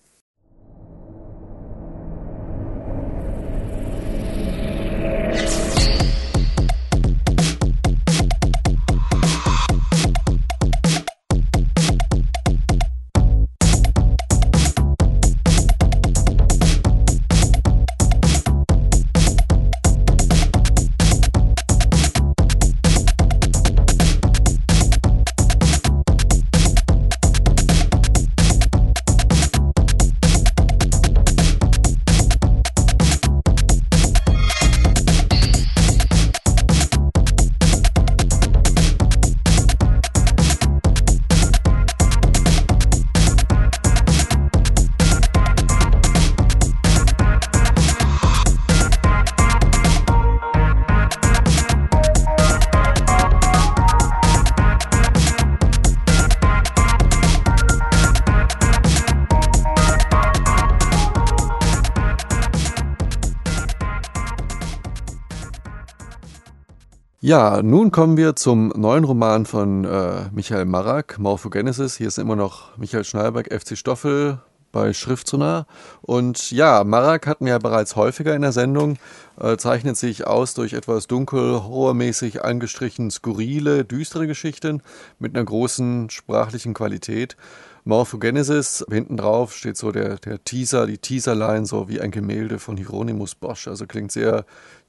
Ja, 67.29 67.63
nun 67.63 67.91
kommen 67.91 68.17
wir 68.17 68.37
zum 68.37 68.69
neuen 68.69 69.05
Roman 69.05 69.45
von 69.45 69.85
äh, 69.85 70.31
Michael 70.33 70.65
Marak, 70.65 71.19
Morphogenesis. 71.19 71.95
Hier 71.95 72.09
ist 72.09 72.17
immer 72.17 72.37
noch 72.37 72.75
Michael 72.79 73.05
Schneiberg, 73.05 73.53
FC 73.53 73.77
Stoffel 73.77 74.39
bei 74.73 74.95
Schriftsonar. 74.95 75.67
Und 76.01 76.51
ja, 76.53 76.85
Marak 76.85 77.27
hatten 77.27 77.45
wir 77.45 77.53
ja 77.53 77.59
bereits 77.59 77.97
häufiger 77.97 78.35
in 78.35 78.41
der 78.41 78.53
Sendung, 78.53 78.97
äh, 79.39 79.59
zeichnet 79.59 79.99
sich 79.99 80.27
aus 80.27 80.55
durch 80.55 80.73
etwas 80.73 81.07
dunkel, 81.07 81.65
horrormäßig 81.65 82.47
angestrichen, 82.47 83.11
skurrile, 83.11 83.85
düstere 83.85 84.27
Geschichten 84.27 84.83
mit 85.19 85.37
einer 85.37 85.45
großen 85.45 86.09
sprachlichen 86.09 86.73
Qualität. 86.73 87.37
Morphogenesis, 87.85 88.85
hinten 88.91 89.17
drauf 89.17 89.55
steht 89.55 89.77
so 89.77 89.93
der, 89.93 90.17
der 90.17 90.45
Teaser, 90.45 90.87
die 90.87 90.99
Teaserline, 90.99 91.65
so 91.65 91.89
wie 91.89 92.01
ein 92.01 92.11
Gemälde 92.11 92.59
von 92.59 92.77
Hieronymus 92.77 93.35
Bosch. 93.35 93.67
Also 93.67 93.87
klingt 93.87 94.13
sehr 94.13 94.45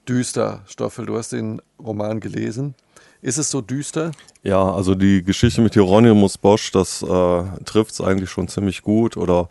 düster. 0.09 0.61
Stoffel, 0.65 1.05
du 1.05 1.17
hast 1.17 1.31
den 1.31 1.61
Roman 1.77 2.19
gelesen. 2.19 2.73
Ist 3.21 3.37
es 3.37 3.51
so 3.51 3.61
düster? 3.61 4.11
Ja, 4.43 4.71
also 4.71 4.95
die 4.95 5.23
Geschichte 5.23 5.61
mit 5.61 5.73
Hieronymus 5.73 6.37
Bosch, 6.37 6.71
das 6.71 7.03
äh, 7.03 7.43
trifft 7.65 7.91
es 7.91 8.01
eigentlich 8.01 8.29
schon 8.29 8.47
ziemlich 8.47 8.81
gut. 8.81 9.17
Oder 9.17 9.47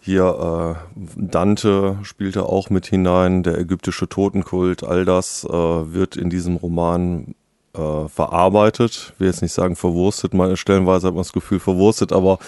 hier 0.00 0.76
äh, 0.76 0.98
Dante 1.16 1.98
spielte 2.02 2.44
auch 2.44 2.70
mit 2.70 2.86
hinein, 2.86 3.42
der 3.42 3.58
ägyptische 3.58 4.08
Totenkult, 4.08 4.84
all 4.84 5.04
das 5.04 5.44
äh, 5.44 5.52
wird 5.52 6.16
in 6.16 6.28
diesem 6.28 6.56
Roman 6.56 7.34
äh, 7.74 8.08
verarbeitet. 8.08 9.12
Ich 9.14 9.20
will 9.20 9.28
jetzt 9.28 9.42
nicht 9.42 9.52
sagen 9.52 9.76
verwurstet, 9.76 10.34
meine 10.34 10.56
stellenweise 10.56 11.06
hat 11.06 11.14
man 11.14 11.22
das 11.22 11.32
Gefühl 11.32 11.60
verwurstet, 11.60 12.12
aber 12.12 12.38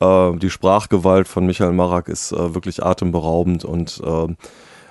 äh, 0.00 0.36
die 0.38 0.50
Sprachgewalt 0.50 1.28
von 1.28 1.46
Michael 1.46 1.72
Marak 1.72 2.08
ist 2.08 2.32
äh, 2.32 2.54
wirklich 2.54 2.82
atemberaubend 2.82 3.64
und 3.64 4.00
äh, 4.04 4.34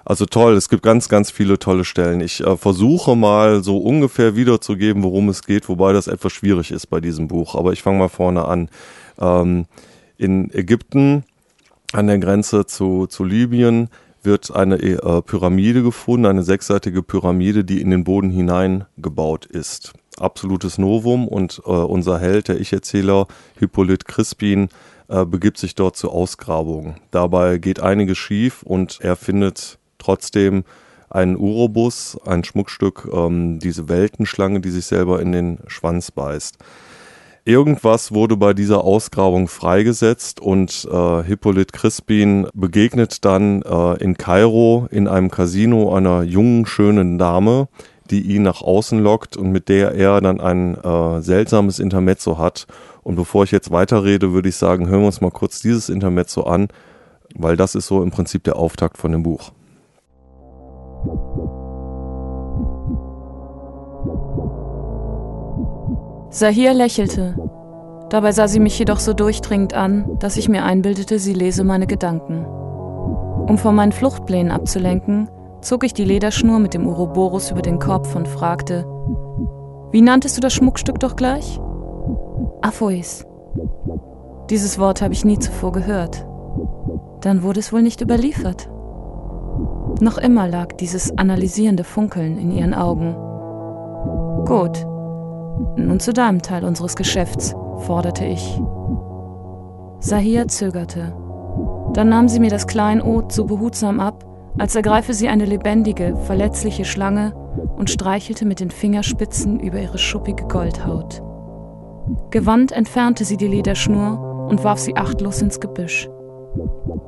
also 0.09 0.25
toll, 0.25 0.55
es 0.55 0.69
gibt 0.69 0.81
ganz, 0.81 1.07
ganz 1.07 1.29
viele 1.29 1.59
tolle 1.59 1.85
Stellen. 1.85 2.19
Ich 2.21 2.41
äh, 2.41 2.57
versuche 2.57 3.15
mal 3.15 3.63
so 3.63 3.77
ungefähr 3.77 4.35
wiederzugeben, 4.35 5.03
worum 5.03 5.29
es 5.29 5.43
geht, 5.43 5.69
wobei 5.69 5.93
das 5.93 6.07
etwas 6.07 6.33
schwierig 6.33 6.71
ist 6.71 6.87
bei 6.87 6.99
diesem 6.99 7.27
Buch. 7.27 7.53
Aber 7.53 7.73
ich 7.73 7.83
fange 7.83 7.99
mal 7.99 8.09
vorne 8.09 8.45
an. 8.45 8.69
Ähm, 9.19 9.67
in 10.17 10.51
Ägypten 10.51 11.25
an 11.93 12.07
der 12.07 12.17
Grenze 12.17 12.65
zu, 12.65 13.05
zu 13.05 13.23
Libyen 13.23 13.89
wird 14.23 14.49
eine 14.49 14.81
äh, 14.81 15.21
Pyramide 15.21 15.83
gefunden, 15.83 16.25
eine 16.25 16.41
sechsseitige 16.41 17.03
Pyramide, 17.03 17.63
die 17.63 17.79
in 17.79 17.91
den 17.91 18.03
Boden 18.03 18.31
hineingebaut 18.31 19.45
ist. 19.45 19.93
Absolutes 20.17 20.79
Novum 20.79 21.27
und 21.27 21.61
äh, 21.67 21.69
unser 21.69 22.17
Held, 22.17 22.47
der 22.47 22.59
Ich-Erzähler 22.59 23.27
Hippolyt 23.59 24.05
Crispin, 24.05 24.69
äh, 25.07 25.23
begibt 25.23 25.59
sich 25.59 25.75
dort 25.75 25.97
zur 25.97 26.13
Ausgrabung. 26.13 26.95
Dabei 27.11 27.59
geht 27.59 27.79
einiges 27.79 28.17
schief 28.17 28.63
und 28.63 28.99
er 29.01 29.15
findet 29.15 29.78
trotzdem 29.99 30.63
ein 31.09 31.37
Urobus, 31.37 32.17
ein 32.25 32.43
Schmuckstück, 32.43 33.07
ähm, 33.11 33.59
diese 33.59 33.89
Weltenschlange, 33.89 34.61
die 34.61 34.69
sich 34.69 34.85
selber 34.85 35.21
in 35.21 35.31
den 35.31 35.59
Schwanz 35.67 36.11
beißt. 36.11 36.57
Irgendwas 37.45 38.11
wurde 38.13 38.37
bei 38.37 38.53
dieser 38.53 38.83
Ausgrabung 38.83 39.47
freigesetzt 39.47 40.39
und 40.39 40.87
äh, 40.91 41.23
Hippolyt 41.23 41.73
Crispin 41.73 42.47
begegnet 42.53 43.25
dann 43.25 43.63
äh, 43.63 44.03
in 44.03 44.17
Kairo 44.17 44.87
in 44.91 45.07
einem 45.07 45.31
Casino 45.31 45.95
einer 45.95 46.21
jungen, 46.21 46.67
schönen 46.67 47.17
Dame, 47.17 47.67
die 48.11 48.21
ihn 48.21 48.43
nach 48.43 48.61
außen 48.61 49.01
lockt 49.01 49.35
und 49.37 49.51
mit 49.51 49.69
der 49.69 49.93
er 49.93 50.21
dann 50.21 50.39
ein 50.39 50.75
äh, 50.75 51.21
seltsames 51.21 51.79
Intermezzo 51.79 52.37
hat. 52.37 52.67
Und 53.01 53.15
bevor 53.15 53.45
ich 53.45 53.51
jetzt 53.51 53.71
weiterrede, 53.71 54.33
würde 54.33 54.49
ich 54.49 54.55
sagen, 54.55 54.87
hören 54.87 55.01
wir 55.01 55.07
uns 55.07 55.21
mal 55.21 55.31
kurz 55.31 55.59
dieses 55.61 55.89
Intermezzo 55.89 56.43
an, 56.43 56.67
weil 57.35 57.55
das 57.55 57.73
ist 57.73 57.87
so 57.87 58.03
im 58.03 58.11
Prinzip 58.11 58.43
der 58.43 58.57
Auftakt 58.57 58.97
von 58.97 59.11
dem 59.11 59.23
Buch. 59.23 59.51
Sahir 66.29 66.73
lächelte. 66.73 67.35
Dabei 68.09 68.31
sah 68.31 68.47
sie 68.47 68.59
mich 68.59 68.77
jedoch 68.77 68.99
so 68.99 69.13
durchdringend 69.13 69.73
an, 69.73 70.17
dass 70.19 70.37
ich 70.37 70.49
mir 70.49 70.63
einbildete, 70.63 71.19
sie 71.19 71.33
lese 71.33 71.63
meine 71.63 71.87
Gedanken. 71.87 72.45
Um 72.45 73.57
von 73.57 73.75
meinen 73.75 73.91
Fluchtplänen 73.91 74.51
abzulenken, 74.51 75.29
zog 75.61 75.83
ich 75.83 75.93
die 75.93 76.05
Lederschnur 76.05 76.59
mit 76.59 76.73
dem 76.73 76.87
Uroboros 76.87 77.51
über 77.51 77.61
den 77.61 77.79
Kopf 77.79 78.15
und 78.15 78.27
fragte, 78.27 78.85
wie 79.91 80.01
nanntest 80.01 80.37
du 80.37 80.41
das 80.41 80.53
Schmuckstück 80.53 80.99
doch 80.99 81.15
gleich? 81.15 81.59
Aphois. 82.61 83.25
Dieses 84.49 84.79
Wort 84.79 85.01
habe 85.01 85.13
ich 85.13 85.25
nie 85.25 85.39
zuvor 85.39 85.71
gehört. 85.71 86.25
Dann 87.21 87.43
wurde 87.43 87.59
es 87.59 87.73
wohl 87.73 87.81
nicht 87.81 88.01
überliefert. 88.01 88.69
Noch 90.01 90.17
immer 90.17 90.47
lag 90.47 90.73
dieses 90.73 91.17
analysierende 91.17 91.83
Funkeln 91.83 92.37
in 92.37 92.51
ihren 92.51 92.73
Augen. 92.73 93.15
Gut. 94.45 94.85
Nun 95.75 95.99
zu 95.99 96.13
deinem 96.13 96.41
Teil 96.41 96.63
unseres 96.63 96.95
Geschäfts, 96.95 97.53
forderte 97.79 98.25
ich. 98.25 98.61
Sahia 99.99 100.47
zögerte. 100.47 101.13
Dann 101.93 102.09
nahm 102.09 102.29
sie 102.29 102.39
mir 102.39 102.49
das 102.49 102.67
Kleinod 102.67 103.33
so 103.33 103.45
behutsam 103.45 103.99
ab, 103.99 104.23
als 104.57 104.75
ergreife 104.75 105.13
sie 105.13 105.27
eine 105.27 105.45
lebendige, 105.45 106.15
verletzliche 106.25 106.85
Schlange 106.85 107.33
und 107.77 107.89
streichelte 107.89 108.45
mit 108.45 108.61
den 108.61 108.71
Fingerspitzen 108.71 109.59
über 109.59 109.79
ihre 109.79 109.97
schuppige 109.97 110.45
Goldhaut. 110.45 111.21
Gewandt 112.31 112.71
entfernte 112.71 113.25
sie 113.25 113.37
die 113.37 113.47
Lederschnur 113.47 114.47
und 114.49 114.63
warf 114.63 114.79
sie 114.79 114.95
achtlos 114.95 115.41
ins 115.41 115.59
Gebüsch. 115.59 116.09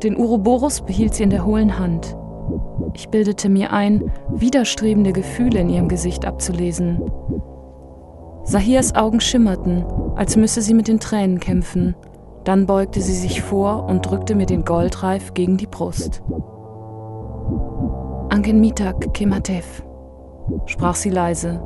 Den 0.03 0.17
Uroboros 0.17 0.81
behielt 0.81 1.13
sie 1.13 1.23
in 1.23 1.29
der 1.29 1.45
hohlen 1.45 1.79
Hand. 1.79 2.15
Ich 2.93 3.09
bildete 3.09 3.49
mir 3.49 3.71
ein, 3.71 4.11
widerstrebende 4.29 5.13
Gefühle 5.13 5.59
in 5.59 5.69
ihrem 5.69 5.87
Gesicht 5.87 6.25
abzulesen. 6.25 7.01
Sahirs 8.43 8.95
Augen 8.95 9.21
schimmerten, 9.21 9.85
als 10.15 10.35
müsse 10.35 10.61
sie 10.61 10.73
mit 10.73 10.87
den 10.87 10.99
Tränen 10.99 11.39
kämpfen. 11.39 11.95
Dann 12.43 12.65
beugte 12.65 13.01
sie 13.01 13.13
sich 13.13 13.41
vor 13.41 13.85
und 13.85 14.01
drückte 14.01 14.35
mir 14.35 14.47
den 14.47 14.65
Goldreif 14.65 15.33
gegen 15.33 15.57
die 15.57 15.67
Brust. 15.67 16.23
Anken 18.29 18.59
Mitak 18.59 19.13
Kematev, 19.13 19.83
sprach 20.65 20.95
sie 20.95 21.09
leise. 21.09 21.61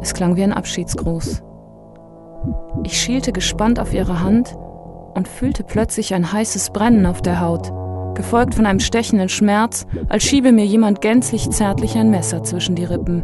Es 0.00 0.12
klang 0.12 0.36
wie 0.36 0.42
ein 0.42 0.52
Abschiedsgruß. 0.52 1.42
Ich 2.82 3.00
schielte 3.00 3.32
gespannt 3.32 3.78
auf 3.78 3.94
ihre 3.94 4.22
Hand 4.22 4.56
und 5.14 5.28
fühlte 5.28 5.64
plötzlich 5.64 6.14
ein 6.14 6.32
heißes 6.32 6.70
Brennen 6.70 7.06
auf 7.06 7.22
der 7.22 7.40
Haut, 7.40 7.72
gefolgt 8.16 8.56
von 8.56 8.66
einem 8.66 8.80
stechenden 8.80 9.28
Schmerz, 9.28 9.86
als 10.08 10.24
schiebe 10.24 10.50
mir 10.50 10.66
jemand 10.66 11.00
gänzlich 11.00 11.48
zärtlich 11.50 11.96
ein 11.96 12.10
Messer 12.10 12.42
zwischen 12.42 12.74
die 12.74 12.84
Rippen. 12.84 13.22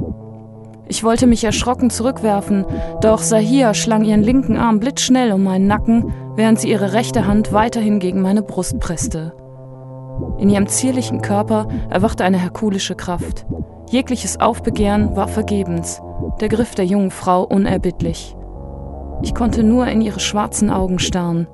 Ich 0.89 1.03
wollte 1.03 1.27
mich 1.27 1.43
erschrocken 1.43 1.91
zurückwerfen, 1.91 2.67
doch 3.01 3.19
Sahia 3.19 3.73
schlang 3.75 4.05
ihren 4.05 4.23
linken 4.23 4.57
Arm 4.57 4.79
blitzschnell 4.79 5.33
um 5.33 5.43
meinen 5.43 5.67
Nacken, 5.67 6.13
während 6.37 6.61
sie 6.61 6.71
ihre 6.71 6.93
rechte 6.93 7.27
Hand 7.27 7.53
weiterhin 7.53 7.99
gegen 7.99 8.21
meine 8.21 8.43
Brust 8.43 8.79
presste. 8.79 9.33
In 10.39 10.51
ihrem 10.51 10.69
zierlichen 10.69 11.23
Körper 11.23 11.69
erwachte 11.89 12.25
eine 12.25 12.39
herkulische 12.39 12.95
Kraft. 12.95 13.47
Jegliches 13.91 14.41
Aufbegehren 14.41 15.17
war 15.17 15.29
vergebens, 15.29 16.03
der 16.41 16.49
Griff 16.49 16.75
der 16.75 16.85
jungen 16.85 17.11
Frau 17.11 17.43
unerbittlich. 17.43 18.37
Ich 19.23 19.35
konnte 19.35 19.63
nur 19.63 19.87
in 19.87 20.01
ihre 20.01 20.21
schwarzen 20.21 20.71
Augen 20.71 20.99
starren. 20.99 21.47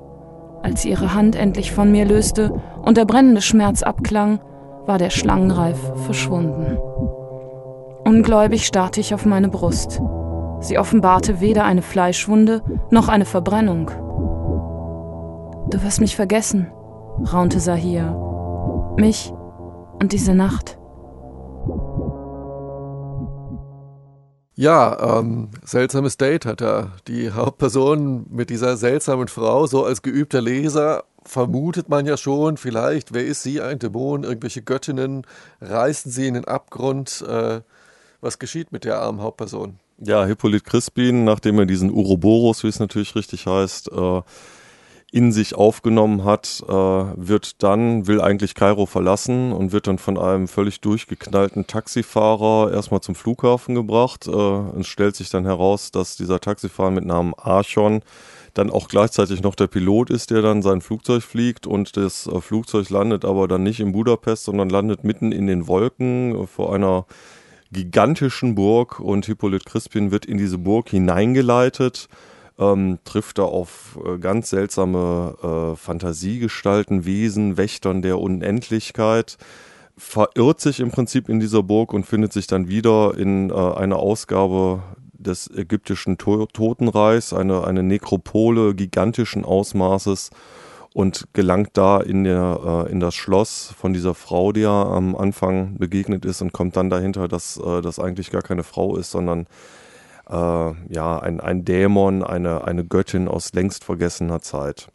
Als 0.61 0.85
ihre 0.85 1.13
Hand 1.13 1.35
endlich 1.35 1.71
von 1.71 1.91
mir 1.91 2.05
löste 2.05 2.53
und 2.81 2.97
der 2.97 3.05
brennende 3.05 3.41
Schmerz 3.41 3.83
abklang, 3.83 4.39
war 4.85 4.97
der 4.97 5.09
Schlangenreif 5.09 5.77
verschwunden. 6.05 6.77
Ungläubig 8.03 8.65
starrte 8.65 8.99
ich 8.99 9.13
auf 9.13 9.25
meine 9.25 9.49
Brust. 9.49 10.01
Sie 10.61 10.79
offenbarte 10.79 11.39
weder 11.41 11.63
eine 11.63 11.81
Fleischwunde 11.81 12.63
noch 12.89 13.07
eine 13.07 13.25
Verbrennung. 13.25 13.91
Du 15.69 15.83
wirst 15.83 16.01
mich 16.01 16.15
vergessen, 16.15 16.71
raunte 17.31 17.59
Sahir. 17.59 18.15
Mich 18.97 19.31
und 20.01 20.11
diese 20.11 20.33
Nacht. 20.33 20.78
Ja, 24.59 25.19
ähm, 25.19 25.51
seltsames 25.63 26.17
Date 26.17 26.45
hat 26.45 26.59
er. 26.59 26.91
Die 27.07 27.31
Hauptperson 27.31 28.25
mit 28.29 28.49
dieser 28.49 28.75
seltsamen 28.75 29.29
Frau, 29.29 29.67
so 29.67 29.85
als 29.85 30.01
geübter 30.01 30.41
Leser, 30.41 31.05
vermutet 31.23 31.87
man 31.87 32.05
ja 32.05 32.17
schon, 32.17 32.57
vielleicht, 32.57 33.13
wer 33.13 33.25
ist 33.25 33.41
sie, 33.41 33.61
ein 33.61 33.79
Dämon, 33.79 34.25
irgendwelche 34.25 34.61
Göttinnen, 34.61 35.25
reißen 35.61 36.11
sie 36.11 36.27
in 36.27 36.33
den 36.33 36.43
Abgrund. 36.43 37.23
Äh, 37.25 37.61
was 38.19 38.37
geschieht 38.37 38.73
mit 38.73 38.83
der 38.83 38.99
armen 38.99 39.21
Hauptperson? 39.21 39.79
Ja, 39.97 40.25
Hippolyt 40.25 40.65
Crispin, 40.65 41.23
nachdem 41.23 41.57
er 41.59 41.65
diesen 41.65 41.89
Uroboros, 41.89 42.65
wie 42.65 42.67
es 42.67 42.81
natürlich 42.81 43.15
richtig 43.15 43.47
heißt, 43.47 43.89
äh, 43.93 44.21
in 45.11 45.31
sich 45.31 45.55
aufgenommen 45.55 46.23
hat, 46.23 46.63
äh, 46.67 46.71
wird 46.71 47.63
dann, 47.63 48.05
will 48.05 48.21
eigentlich 48.21 48.53
Kairo 48.53 48.85
verlassen 48.85 49.51
und 49.51 49.71
wird 49.71 49.87
dann 49.87 49.97
von 49.97 50.17
einem 50.17 50.47
völlig 50.47 50.81
durchgeknallten 50.81 51.65
Taxifahrer 51.65 52.71
erstmal 52.71 53.01
zum 53.01 53.15
Flughafen 53.15 53.73
gebracht. 53.73 54.27
Äh, 54.27 54.79
es 54.79 54.87
stellt 54.87 55.15
sich 55.15 55.29
dann 55.29 55.45
heraus, 55.45 55.91
dass 55.91 56.15
dieser 56.15 56.39
Taxifahrer 56.39 56.91
mit 56.91 57.05
Namen 57.05 57.33
Archon 57.35 58.01
dann 58.53 58.69
auch 58.69 58.87
gleichzeitig 58.87 59.41
noch 59.41 59.55
der 59.55 59.67
Pilot 59.67 60.11
ist, 60.11 60.29
der 60.31 60.41
dann 60.41 60.61
sein 60.61 60.81
Flugzeug 60.81 61.23
fliegt. 61.23 61.65
Und 61.65 61.97
das 61.97 62.27
äh, 62.27 62.39
Flugzeug 62.39 62.89
landet 62.91 63.25
aber 63.25 63.47
dann 63.47 63.63
nicht 63.63 63.79
in 63.79 63.91
Budapest, 63.91 64.43
sondern 64.43 64.69
landet 64.69 65.03
mitten 65.03 65.31
in 65.31 65.47
den 65.47 65.67
Wolken 65.67 66.35
äh, 66.35 66.47
vor 66.47 66.73
einer 66.73 67.07
gigantischen 67.71 68.53
Burg. 68.53 68.99
Und 68.99 69.25
Hippolyt 69.25 69.65
Crispin 69.65 70.11
wird 70.11 70.25
in 70.25 70.37
diese 70.37 70.59
Burg 70.59 70.89
hineingeleitet 70.89 72.09
ähm, 72.59 72.99
trifft 73.05 73.37
da 73.37 73.43
auf 73.43 73.97
äh, 74.05 74.17
ganz 74.17 74.49
seltsame 74.49 75.35
äh, 75.41 75.75
Fantasiegestalten, 75.75 77.05
Wesen, 77.05 77.57
Wächtern 77.57 78.01
der 78.01 78.19
Unendlichkeit, 78.19 79.37
verirrt 79.97 80.59
sich 80.59 80.79
im 80.79 80.91
Prinzip 80.91 81.29
in 81.29 81.39
dieser 81.39 81.63
Burg 81.63 81.93
und 81.93 82.05
findet 82.05 82.33
sich 82.33 82.47
dann 82.47 82.67
wieder 82.67 83.17
in 83.17 83.49
äh, 83.49 83.53
einer 83.53 83.97
Ausgabe 83.97 84.83
des 85.13 85.49
ägyptischen 85.49 86.17
to 86.17 86.45
Totenreichs, 86.47 87.33
eine, 87.33 87.65
eine 87.65 87.83
Nekropole 87.83 88.73
gigantischen 88.75 89.43
Ausmaßes 89.43 90.29
und 90.93 91.27
gelangt 91.33 91.71
da 91.73 91.99
in, 91.99 92.23
der, 92.23 92.85
äh, 92.87 92.91
in 92.91 92.99
das 92.99 93.15
Schloss 93.15 93.73
von 93.77 93.93
dieser 93.93 94.15
Frau, 94.15 94.51
die 94.51 94.63
er 94.63 94.87
am 94.87 95.15
Anfang 95.15 95.77
begegnet 95.77 96.25
ist 96.25 96.41
und 96.41 96.53
kommt 96.53 96.75
dann 96.77 96.89
dahinter, 96.89 97.27
dass 97.27 97.57
äh, 97.57 97.81
das 97.81 97.99
eigentlich 97.99 98.31
gar 98.31 98.41
keine 98.41 98.63
Frau 98.63 98.95
ist, 98.95 99.11
sondern 99.11 99.47
äh, 100.29 100.93
ja, 100.93 101.19
ein, 101.19 101.39
ein 101.39 101.65
Dämon, 101.65 102.23
eine, 102.23 102.63
eine 102.65 102.85
Göttin 102.85 103.27
aus 103.27 103.53
längst 103.53 103.83
vergessener 103.83 104.41
Zeit. 104.41 104.89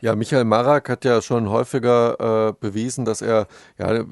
Ja, 0.00 0.14
Michael 0.14 0.44
Marak 0.44 0.88
hat 0.88 1.04
ja 1.04 1.20
schon 1.20 1.48
häufiger 1.48 2.50
äh, 2.50 2.52
bewiesen, 2.60 3.04
dass 3.04 3.20
er, 3.20 3.48
ja, 3.78 3.86
eine 3.86 4.06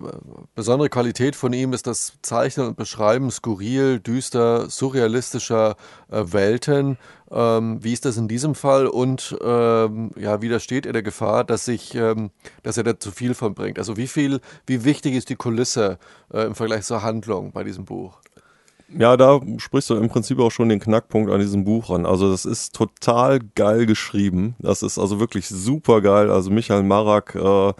besondere 0.56 0.88
Qualität 0.88 1.36
von 1.36 1.52
ihm 1.52 1.72
ist 1.72 1.86
das 1.86 2.14
Zeichnen 2.22 2.66
und 2.66 2.76
Beschreiben 2.76 3.30
skurril, 3.30 4.00
düster, 4.00 4.68
surrealistischer 4.68 5.76
äh, 6.10 6.24
Welten. 6.26 6.98
Ähm, 7.30 7.84
wie 7.84 7.92
ist 7.92 8.04
das 8.04 8.16
in 8.16 8.26
diesem 8.26 8.56
Fall 8.56 8.88
und 8.88 9.36
ähm, 9.40 10.10
ja, 10.16 10.42
widersteht 10.42 10.86
er 10.86 10.92
der 10.92 11.02
Gefahr, 11.02 11.44
dass 11.44 11.64
sich, 11.64 11.94
ähm, 11.94 12.30
dass 12.64 12.76
er 12.76 12.82
da 12.82 12.98
zu 12.98 13.12
viel 13.12 13.34
von 13.34 13.54
bringt? 13.54 13.78
Also 13.78 13.96
wie 13.96 14.08
viel, 14.08 14.40
wie 14.66 14.84
wichtig 14.84 15.14
ist 15.14 15.28
die 15.28 15.36
Kulisse 15.36 15.98
äh, 16.32 16.46
im 16.46 16.56
Vergleich 16.56 16.84
zur 16.84 17.02
Handlung 17.02 17.52
bei 17.52 17.62
diesem 17.62 17.84
Buch? 17.84 18.18
Ja, 18.88 19.16
da 19.16 19.40
sprichst 19.58 19.90
du 19.90 19.96
im 19.96 20.08
Prinzip 20.08 20.38
auch 20.38 20.50
schon 20.52 20.68
den 20.68 20.78
Knackpunkt 20.78 21.30
an 21.30 21.40
diesem 21.40 21.64
Buch 21.64 21.90
an. 21.90 22.06
Also 22.06 22.30
das 22.30 22.44
ist 22.44 22.74
total 22.74 23.40
geil 23.54 23.84
geschrieben. 23.86 24.54
Das 24.60 24.82
ist 24.82 24.98
also 24.98 25.18
wirklich 25.18 25.48
super 25.48 26.00
geil. 26.00 26.30
Also 26.30 26.50
Michael 26.50 26.84
Marak, 26.84 27.34
äh, 27.34 27.72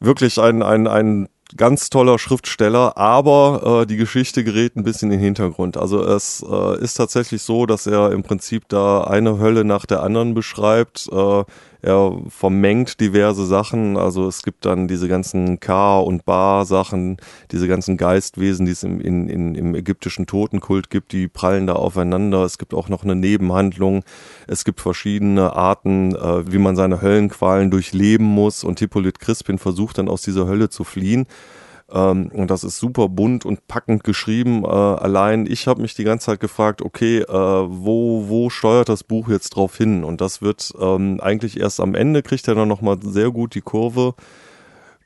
wirklich 0.00 0.40
ein, 0.40 0.62
ein, 0.62 0.86
ein 0.86 1.28
ganz 1.56 1.90
toller 1.90 2.18
Schriftsteller, 2.18 2.96
aber 2.96 3.82
äh, 3.82 3.86
die 3.86 3.96
Geschichte 3.96 4.44
gerät 4.44 4.76
ein 4.76 4.82
bisschen 4.84 5.10
in 5.10 5.18
den 5.18 5.24
Hintergrund. 5.24 5.76
Also 5.76 6.02
es 6.02 6.44
äh, 6.48 6.82
ist 6.82 6.94
tatsächlich 6.94 7.42
so, 7.42 7.66
dass 7.66 7.86
er 7.86 8.12
im 8.12 8.22
Prinzip 8.22 8.68
da 8.68 9.02
eine 9.04 9.38
Hölle 9.38 9.64
nach 9.64 9.86
der 9.86 10.02
anderen 10.02 10.34
beschreibt. 10.34 11.08
Äh, 11.12 11.44
er 11.88 12.20
vermengt 12.28 13.00
diverse 13.00 13.46
Sachen. 13.46 13.96
Also 13.96 14.28
es 14.28 14.42
gibt 14.42 14.66
dann 14.66 14.88
diese 14.88 15.08
ganzen 15.08 15.58
K- 15.58 16.00
und 16.00 16.26
Bar-Sachen, 16.26 17.16
diese 17.50 17.66
ganzen 17.66 17.96
Geistwesen, 17.96 18.66
die 18.66 18.72
es 18.72 18.82
im, 18.82 19.00
in, 19.00 19.30
in, 19.30 19.54
im 19.54 19.74
ägyptischen 19.74 20.26
Totenkult 20.26 20.90
gibt, 20.90 21.12
die 21.12 21.28
prallen 21.28 21.66
da 21.66 21.72
aufeinander. 21.72 22.44
Es 22.44 22.58
gibt 22.58 22.74
auch 22.74 22.90
noch 22.90 23.04
eine 23.04 23.16
Nebenhandlung. 23.16 24.04
Es 24.46 24.64
gibt 24.64 24.82
verschiedene 24.82 25.56
Arten, 25.56 26.14
äh, 26.14 26.52
wie 26.52 26.58
man 26.58 26.76
seine 26.76 27.00
Höllenqualen 27.00 27.70
durchleben 27.70 28.26
muss. 28.26 28.64
Und 28.64 28.80
Hippolyt 28.80 29.18
Crispin 29.18 29.58
versucht 29.58 29.96
dann 29.96 30.08
aus 30.08 30.20
dieser 30.20 30.46
Hölle 30.46 30.68
zu 30.68 30.84
fliehen. 30.84 31.26
Ähm, 31.90 32.30
und 32.32 32.50
das 32.50 32.64
ist 32.64 32.78
super 32.78 33.08
bunt 33.08 33.46
und 33.46 33.66
packend 33.66 34.04
geschrieben. 34.04 34.64
Äh, 34.64 34.68
allein 34.68 35.46
ich 35.46 35.66
habe 35.66 35.82
mich 35.82 35.94
die 35.94 36.04
ganze 36.04 36.26
Zeit 36.26 36.40
gefragt, 36.40 36.82
okay, 36.82 37.20
äh, 37.20 37.26
wo, 37.28 38.28
wo 38.28 38.50
steuert 38.50 38.88
das 38.88 39.04
Buch 39.04 39.28
jetzt 39.28 39.50
drauf 39.50 39.76
hin? 39.76 40.04
Und 40.04 40.20
das 40.20 40.42
wird 40.42 40.72
ähm, 40.80 41.20
eigentlich 41.20 41.58
erst 41.58 41.80
am 41.80 41.94
Ende, 41.94 42.22
kriegt 42.22 42.46
er 42.48 42.54
dann 42.54 42.68
nochmal 42.68 42.98
sehr 43.02 43.30
gut 43.30 43.54
die 43.54 43.62
Kurve. 43.62 44.14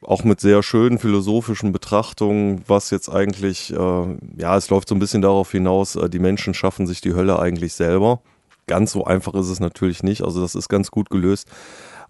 Auch 0.05 0.25
mit 0.25 0.41
sehr 0.41 0.65
schönen 0.65 0.99
philosophischen 0.99 1.71
Betrachtungen, 1.71 2.63
was 2.67 2.91
jetzt 2.91 3.09
eigentlich, 3.09 3.73
äh, 3.73 4.17
ja, 4.37 4.57
es 4.57 4.69
läuft 4.69 4.89
so 4.89 4.97
ein 4.97 4.99
bisschen 4.99 5.23
darauf 5.23 5.53
hinaus, 5.53 5.95
äh, 5.95 6.11
die 6.11 6.19
Menschen 6.19 6.55
schaffen 6.55 6.89
sich 6.89 7.01
die 7.01 7.15
Hölle 7.15 7.39
eigentlich 7.39 7.75
selber. 7.75 8.21
Ganz 8.67 8.93
so 8.93 9.05
einfach 9.05 9.35
ist 9.35 9.49
es 9.49 9.61
natürlich 9.61 10.03
nicht. 10.03 10.23
Also 10.23 10.41
das 10.41 10.57
ist 10.57 10.69
ganz 10.69 10.91
gut 10.91 11.11
gelöst. 11.11 11.49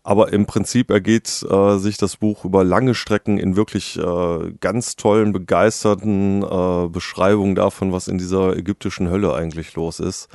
Aber 0.04 0.32
im 0.32 0.46
Prinzip 0.46 0.90
ergeht 0.90 1.44
äh, 1.48 1.78
sich 1.78 1.96
das 1.96 2.16
Buch 2.16 2.44
über 2.44 2.64
lange 2.64 2.94
Strecken 2.94 3.38
in 3.38 3.54
wirklich 3.54 3.96
äh, 3.98 4.52
ganz 4.60 4.96
tollen, 4.96 5.32
begeisterten 5.32 6.42
äh, 6.42 6.88
Beschreibungen 6.88 7.54
davon, 7.54 7.92
was 7.92 8.08
in 8.08 8.18
dieser 8.18 8.56
ägyptischen 8.56 9.08
Hölle 9.08 9.32
eigentlich 9.34 9.74
los 9.74 10.00
ist. 10.00 10.28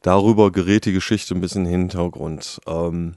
Darüber 0.00 0.52
gerät 0.52 0.86
die 0.86 0.92
Geschichte 0.92 1.34
ein 1.34 1.42
bisschen 1.42 1.66
Hintergrund. 1.66 2.60
Ähm, 2.66 3.16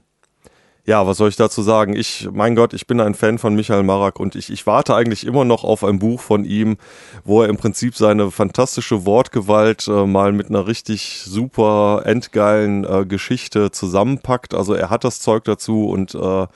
ja, 0.88 1.06
was 1.06 1.18
soll 1.18 1.28
ich 1.28 1.36
dazu 1.36 1.60
sagen? 1.60 1.94
Ich, 1.94 2.30
mein 2.32 2.56
Gott, 2.56 2.72
ich 2.72 2.86
bin 2.86 2.98
ein 2.98 3.14
Fan 3.14 3.36
von 3.36 3.54
Michael 3.54 3.82
Marak 3.82 4.18
und 4.18 4.34
ich, 4.34 4.50
ich 4.50 4.66
warte 4.66 4.94
eigentlich 4.94 5.26
immer 5.26 5.44
noch 5.44 5.62
auf 5.62 5.84
ein 5.84 5.98
Buch 5.98 6.18
von 6.18 6.46
ihm, 6.46 6.78
wo 7.24 7.42
er 7.42 7.50
im 7.50 7.58
Prinzip 7.58 7.94
seine 7.94 8.30
fantastische 8.30 9.04
Wortgewalt 9.04 9.86
äh, 9.86 10.06
mal 10.06 10.32
mit 10.32 10.48
einer 10.48 10.66
richtig 10.66 11.24
super 11.26 12.04
endgeilen 12.06 12.84
äh, 12.84 13.04
Geschichte 13.04 13.70
zusammenpackt. 13.70 14.54
Also 14.54 14.72
er 14.72 14.88
hat 14.88 15.04
das 15.04 15.20
Zeug 15.20 15.44
dazu 15.44 15.90
und 15.90 16.14
äh, 16.14 16.46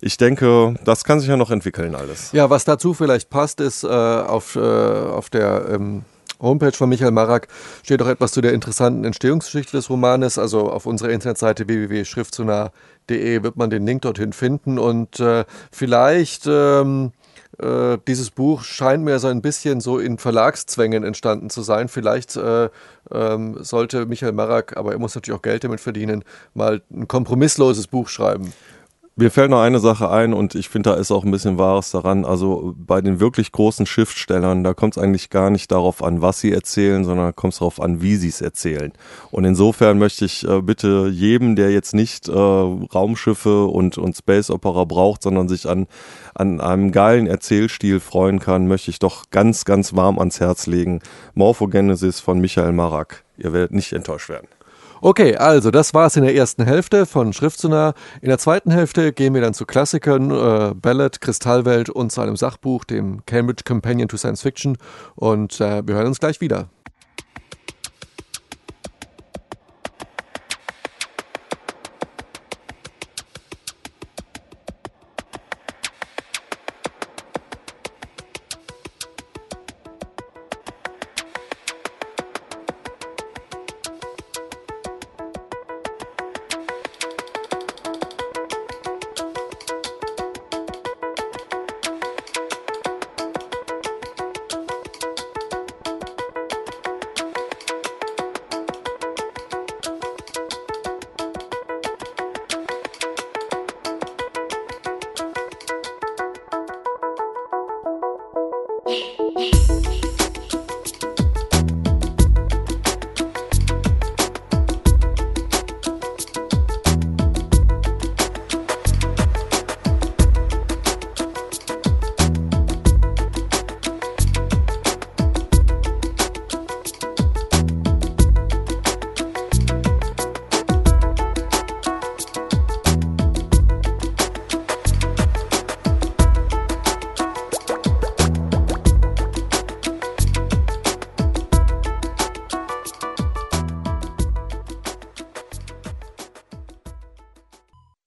ich 0.00 0.18
denke, 0.18 0.76
das 0.84 1.02
kann 1.02 1.18
sich 1.18 1.28
ja 1.28 1.36
noch 1.36 1.50
entwickeln 1.50 1.96
alles. 1.96 2.30
Ja, 2.30 2.50
was 2.50 2.64
dazu 2.64 2.94
vielleicht 2.94 3.28
passt, 3.28 3.60
ist 3.60 3.82
äh, 3.82 3.88
auf, 3.88 4.54
äh, 4.54 4.60
auf 4.60 5.30
der 5.30 5.66
ähm, 5.72 6.04
Homepage 6.44 6.72
von 6.72 6.88
Michael 6.88 7.10
Marak 7.10 7.48
steht 7.82 8.00
auch 8.02 8.08
etwas 8.08 8.32
zu 8.32 8.40
der 8.40 8.52
interessanten 8.52 9.04
Entstehungsgeschichte 9.04 9.76
des 9.76 9.90
Romanes. 9.90 10.38
Also 10.38 10.70
auf 10.70 10.86
unserer 10.86 11.10
Internetseite 11.10 11.66
www.schriftsonar.de 11.66 13.42
wird 13.42 13.56
man 13.56 13.70
den 13.70 13.86
Link 13.86 14.02
dorthin 14.02 14.32
finden 14.32 14.78
und 14.78 15.18
äh, 15.20 15.44
vielleicht 15.72 16.46
ähm, 16.46 17.12
äh, 17.58 17.98
dieses 18.06 18.30
Buch 18.30 18.64
scheint 18.64 19.04
mir 19.04 19.18
so 19.18 19.28
ein 19.28 19.42
bisschen 19.42 19.80
so 19.80 19.98
in 19.98 20.18
Verlagszwängen 20.18 21.04
entstanden 21.04 21.50
zu 21.50 21.62
sein. 21.62 21.88
Vielleicht 21.88 22.36
äh, 22.36 22.68
ähm, 23.10 23.62
sollte 23.62 24.06
Michael 24.06 24.32
Marak, 24.32 24.76
aber 24.76 24.92
er 24.92 24.98
muss 24.98 25.14
natürlich 25.14 25.38
auch 25.38 25.42
Geld 25.42 25.64
damit 25.64 25.80
verdienen, 25.80 26.24
mal 26.54 26.82
ein 26.92 27.08
kompromissloses 27.08 27.86
Buch 27.86 28.08
schreiben. 28.08 28.52
Mir 29.16 29.30
fällt 29.30 29.50
noch 29.50 29.60
eine 29.60 29.78
Sache 29.78 30.10
ein 30.10 30.34
und 30.34 30.56
ich 30.56 30.68
finde, 30.68 30.90
da 30.90 30.96
ist 30.96 31.12
auch 31.12 31.22
ein 31.24 31.30
bisschen 31.30 31.56
Wahres 31.56 31.92
daran. 31.92 32.24
Also 32.24 32.74
bei 32.76 33.00
den 33.00 33.20
wirklich 33.20 33.52
großen 33.52 33.86
Schriftstellern, 33.86 34.64
da 34.64 34.74
kommt 34.74 34.96
es 34.96 35.02
eigentlich 35.02 35.30
gar 35.30 35.50
nicht 35.50 35.70
darauf 35.70 36.02
an, 36.02 36.20
was 36.20 36.40
sie 36.40 36.50
erzählen, 36.50 37.04
sondern 37.04 37.26
da 37.26 37.32
kommt 37.32 37.52
es 37.52 37.60
darauf 37.60 37.80
an, 37.80 38.02
wie 38.02 38.16
sie 38.16 38.26
es 38.26 38.40
erzählen. 38.40 38.92
Und 39.30 39.44
insofern 39.44 40.00
möchte 40.00 40.24
ich 40.24 40.44
äh, 40.48 40.60
bitte 40.62 41.08
jedem, 41.12 41.54
der 41.54 41.70
jetzt 41.70 41.94
nicht 41.94 42.26
äh, 42.28 42.32
Raumschiffe 42.32 43.66
und, 43.66 43.98
und 43.98 44.16
Space 44.16 44.50
Opera 44.50 44.82
braucht, 44.82 45.22
sondern 45.22 45.48
sich 45.48 45.68
an, 45.68 45.86
an 46.34 46.60
einem 46.60 46.90
geilen 46.90 47.28
Erzählstil 47.28 48.00
freuen 48.00 48.40
kann, 48.40 48.66
möchte 48.66 48.90
ich 48.90 48.98
doch 48.98 49.30
ganz, 49.30 49.64
ganz 49.64 49.94
warm 49.94 50.18
ans 50.18 50.40
Herz 50.40 50.66
legen. 50.66 50.98
Morphogenesis 51.34 52.18
von 52.18 52.40
Michael 52.40 52.72
Marak. 52.72 53.22
Ihr 53.36 53.52
werdet 53.52 53.74
nicht 53.74 53.92
enttäuscht 53.92 54.28
werden. 54.28 54.48
Okay, 55.06 55.36
also 55.36 55.70
das 55.70 55.92
war 55.92 56.06
es 56.06 56.16
in 56.16 56.22
der 56.22 56.34
ersten 56.34 56.64
Hälfte 56.64 57.04
von 57.04 57.34
Schriftsonar. 57.34 57.92
In 58.22 58.30
der 58.30 58.38
zweiten 58.38 58.70
Hälfte 58.70 59.12
gehen 59.12 59.34
wir 59.34 59.42
dann 59.42 59.52
zu 59.52 59.66
Klassikern, 59.66 60.30
äh, 60.30 60.72
Ballad, 60.74 61.20
Kristallwelt 61.20 61.90
und 61.90 62.10
zu 62.10 62.22
einem 62.22 62.36
Sachbuch, 62.36 62.84
dem 62.84 63.22
Cambridge 63.26 63.64
Companion 63.66 64.08
to 64.08 64.16
Science 64.16 64.40
Fiction. 64.40 64.78
Und 65.14 65.60
äh, 65.60 65.86
wir 65.86 65.96
hören 65.96 66.06
uns 66.06 66.20
gleich 66.20 66.40
wieder. 66.40 66.70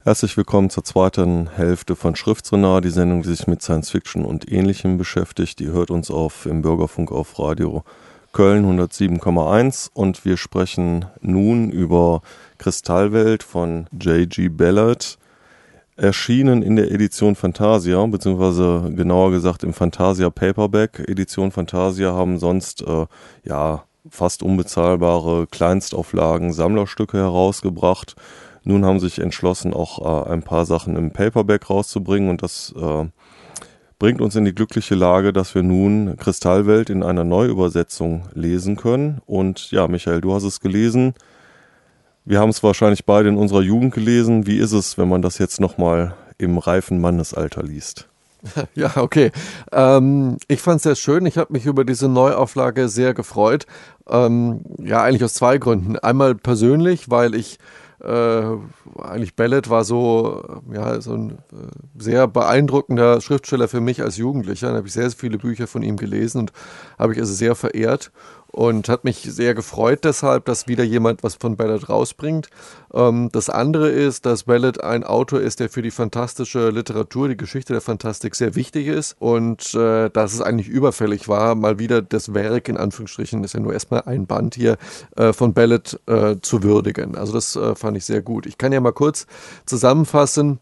Herzlich 0.08 0.38
willkommen 0.38 0.70
zur 0.70 0.86
zweiten 0.86 1.50
Hälfte 1.50 1.98
von 1.98 2.16
Schriftsonar, 2.16 2.80
die 2.80 2.92
Sendung, 2.92 3.24
die 3.24 3.28
sich 3.28 3.46
mit 3.46 3.62
Science 3.62 3.90
Fiction 3.90 4.24
und 4.24 4.50
Ähnlichem 4.50 4.98
beschäftigt. 4.98 5.60
Die 5.60 5.68
hört 5.68 5.92
uns 5.92 6.10
auf 6.10 6.46
im 6.46 6.62
Bürgerfunk 6.62 7.12
auf 7.12 7.38
Radio 7.40 7.84
Köln 8.32 8.64
107,1 8.66 9.90
und 9.94 10.24
wir 10.24 10.38
sprechen 10.38 11.08
nun 11.20 11.72
über 11.72 12.22
Kristallwelt 12.58 13.44
von 13.44 13.88
J.G. 13.92 14.48
Ballard, 14.48 15.18
erschienen 15.98 16.64
in 16.64 16.78
der 16.78 16.90
Edition 16.90 17.36
Fantasia, 17.36 18.06
beziehungsweise 18.06 18.90
genauer 18.96 19.32
gesagt 19.32 19.66
im 19.66 19.74
Fantasia 19.74 20.30
Paperback. 20.30 21.04
Edition 21.06 21.52
Fantasia 21.52 22.14
haben 22.14 22.40
sonst 22.40 22.82
äh, 22.82 23.08
ja 23.44 23.84
fast 24.10 24.42
unbezahlbare 24.42 25.48
Kleinstauflagen, 25.48 26.54
Sammlerstücke 26.54 27.18
herausgebracht 27.18 28.16
nun 28.68 28.86
haben 28.86 29.00
sich 29.00 29.20
entschlossen, 29.20 29.74
auch 29.74 30.28
äh, 30.28 30.30
ein 30.30 30.44
paar 30.44 30.66
Sachen 30.66 30.96
im 30.96 31.12
Paperback 31.12 31.70
rauszubringen 31.70 32.30
und 32.30 32.44
das 32.44 32.74
äh, 32.78 33.06
bringt 33.98 34.22
uns 34.22 34.36
in 34.36 34.46
die 34.46 34.54
glückliche 34.54 34.94
Lage, 34.94 35.34
dass 35.34 35.56
wir 35.56 35.64
nun 35.64 36.18
Kristallwelt 36.18 36.90
in 36.90 37.02
einer 37.02 37.24
Neuübersetzung 37.24 38.24
lesen 38.34 38.76
können. 38.76 39.22
Und 39.26 39.72
ja, 39.72 39.88
Michael, 39.88 40.22
du 40.22 40.34
hast 40.34 40.44
es 40.44 40.60
gelesen. 40.60 41.14
Wir 42.26 42.40
haben 42.40 42.50
es 42.50 42.62
wahrscheinlich 42.62 43.06
beide 43.06 43.30
in 43.30 43.38
unserer 43.38 43.62
Jugend 43.62 43.94
gelesen. 43.94 44.46
Wie 44.46 44.58
ist 44.58 44.74
es, 44.74 44.98
wenn 44.98 45.08
man 45.08 45.22
das 45.22 45.38
jetzt 45.38 45.62
nochmal 45.62 46.16
im 46.38 46.58
reifen 46.58 47.00
Mannesalter 47.00 47.64
liest? 47.64 48.08
Ja, 48.76 48.96
okay. 48.98 49.32
Ähm, 49.72 50.38
ich 50.48 50.62
fand 50.62 50.78
es 50.78 50.84
sehr 50.84 50.96
schön. 50.96 51.26
Ich 51.26 51.38
habe 51.38 51.52
mich 51.52 51.66
über 51.66 51.84
diese 51.84 52.08
Neuauflage 52.08 52.88
sehr 52.88 53.14
gefreut. 53.14 53.66
Ähm, 54.08 54.62
ja, 54.78 55.02
eigentlich 55.02 55.24
aus 55.24 55.34
zwei 55.34 55.58
Gründen. 55.58 55.98
Einmal 55.98 56.36
persönlich, 56.36 57.10
weil 57.10 57.34
ich 57.34 57.58
eigentlich 58.06 59.36
Bellet 59.36 59.70
war 59.70 59.84
so, 59.84 60.62
ja, 60.72 61.02
so 61.02 61.14
ein 61.14 61.32
äh, 61.32 61.68
sehr 61.98 62.28
beeindruckender 62.28 63.22
Schriftsteller 63.22 63.68
für 63.68 63.82
mich 63.82 64.04
als 64.04 64.18
Jugendlicher. 64.18 64.70
Da 64.70 64.78
habe 64.78 64.88
ich 64.88 64.94
sehr, 64.94 65.10
sehr 65.10 65.18
viele 65.20 65.38
Bücher 65.40 65.66
von 65.68 65.82
ihm 65.82 65.98
gelesen 65.98 66.40
und 66.40 66.54
habe 67.00 67.14
ich 67.14 67.20
also 67.20 67.34
sehr 67.34 67.56
verehrt 67.56 68.12
und 68.58 68.90
hat 68.90 69.04
mich 69.04 69.18
sehr 69.18 69.54
gefreut 69.54 70.00
deshalb, 70.04 70.46
dass 70.46 70.68
wieder 70.68 70.84
jemand 70.84 71.22
was 71.22 71.36
von 71.36 71.58
Ballard 71.58 71.90
rausbringt. 71.90 72.50
Ähm, 72.92 73.30
das 73.32 73.52
andere 73.52 73.90
ist, 73.90 74.26
dass 74.26 74.46
Ballard 74.46 74.84
ein 74.84 75.04
Autor 75.04 75.42
ist, 75.42 75.60
der 75.60 75.70
für 75.70 75.84
die 75.84 75.92
fantastische 75.92 76.72
Literatur, 76.72 77.28
die 77.28 77.38
Geschichte 77.38 77.74
der 77.74 77.84
Fantastik 77.84 78.34
sehr 78.34 78.56
wichtig 78.56 78.88
ist 78.88 79.16
und 79.20 79.76
äh, 79.76 80.10
dass 80.10 80.34
es 80.34 80.42
eigentlich 80.42 80.70
überfällig 80.70 81.28
war, 81.28 81.54
mal 81.54 81.78
wieder 81.78 82.02
das 82.02 82.34
Werk 82.34 82.68
in 82.68 82.78
Anführungsstrichen, 82.78 83.44
ist 83.44 83.54
ja 83.54 83.60
nur 83.60 83.74
erstmal 83.74 84.02
ein 84.08 84.26
Band 84.26 84.56
hier, 84.56 84.78
äh, 85.16 85.34
von 85.34 85.54
Ballard 85.54 86.00
äh, 86.08 86.38
zu 86.42 86.64
würdigen. 86.64 87.16
Also 87.16 87.34
das 87.34 87.56
äh, 87.56 87.76
fand 87.76 87.96
ich 87.96 88.06
sehr 88.06 88.24
gut. 88.24 88.48
Ich 88.48 88.58
kann 88.58 88.72
ja 88.72 88.82
mal 88.82 88.92
kurz 88.92 89.28
zusammenfassen, 89.68 90.58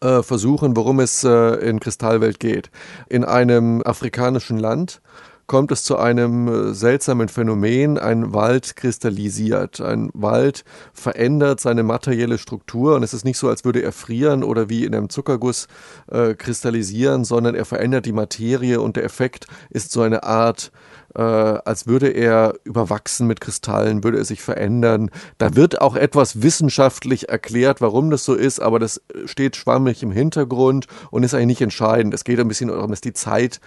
äh, 0.00 0.24
versuchen, 0.24 0.76
worum 0.76 0.98
es 0.98 1.22
äh, 1.22 1.30
in 1.68 1.78
Kristallwelt 1.78 2.40
geht. 2.40 2.72
In 3.08 3.24
einem 3.24 3.82
afrikanischen 3.82 4.58
Land 4.58 5.00
kommt 5.46 5.72
es 5.72 5.82
zu 5.82 5.96
einem 5.98 6.48
äh, 6.48 6.74
seltsamen 6.74 7.28
Phänomen. 7.28 7.98
Ein 7.98 8.32
Wald 8.32 8.76
kristallisiert. 8.76 9.80
Ein 9.80 10.10
Wald 10.14 10.64
verändert 10.92 11.60
seine 11.60 11.82
materielle 11.82 12.38
Struktur 12.38 12.96
und 12.96 13.02
es 13.02 13.14
ist 13.14 13.24
nicht 13.24 13.38
so, 13.38 13.48
als 13.48 13.64
würde 13.64 13.82
er 13.82 13.92
frieren 13.92 14.44
oder 14.44 14.68
wie 14.68 14.84
in 14.84 14.94
einem 14.94 15.08
Zuckerguss 15.08 15.68
äh, 16.10 16.34
kristallisieren, 16.34 17.24
sondern 17.24 17.54
er 17.54 17.64
verändert 17.64 18.06
die 18.06 18.12
Materie 18.12 18.80
und 18.80 18.96
der 18.96 19.04
Effekt 19.04 19.46
ist 19.70 19.92
so 19.92 20.02
eine 20.02 20.22
Art 20.24 20.72
äh, 21.14 21.22
als 21.22 21.86
würde 21.86 22.08
er 22.08 22.54
überwachsen 22.64 23.26
mit 23.26 23.40
Kristallen, 23.40 24.04
würde 24.04 24.18
er 24.18 24.24
sich 24.24 24.42
verändern. 24.42 25.10
Da 25.38 25.54
wird 25.54 25.80
auch 25.80 25.96
etwas 25.96 26.42
wissenschaftlich 26.42 27.28
erklärt, 27.28 27.80
warum 27.80 28.10
das 28.10 28.24
so 28.24 28.34
ist, 28.34 28.60
aber 28.60 28.78
das 28.78 29.00
steht 29.24 29.56
schwammig 29.56 30.02
im 30.02 30.12
Hintergrund 30.12 30.86
und 31.10 31.22
ist 31.22 31.34
eigentlich 31.34 31.46
nicht 31.46 31.62
entscheidend. 31.62 32.14
Es 32.14 32.24
geht 32.24 32.40
ein 32.40 32.48
bisschen 32.48 32.68
darum, 32.68 32.90
dass 32.90 33.00
die 33.00 33.12
Zeit 33.12 33.60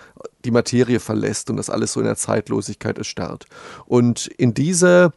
die 0.46 0.52
Materie 0.52 1.00
verlässt 1.00 1.50
und 1.50 1.58
das 1.58 1.70
alles 1.70 1.94
so 1.94 2.00
in 2.00 2.06
der 2.06 2.16
Zeitlosigkeit 2.16 2.98
erstarrt. 2.98 3.46
Und 3.86 4.28
in 4.28 4.54
diese 4.54 5.14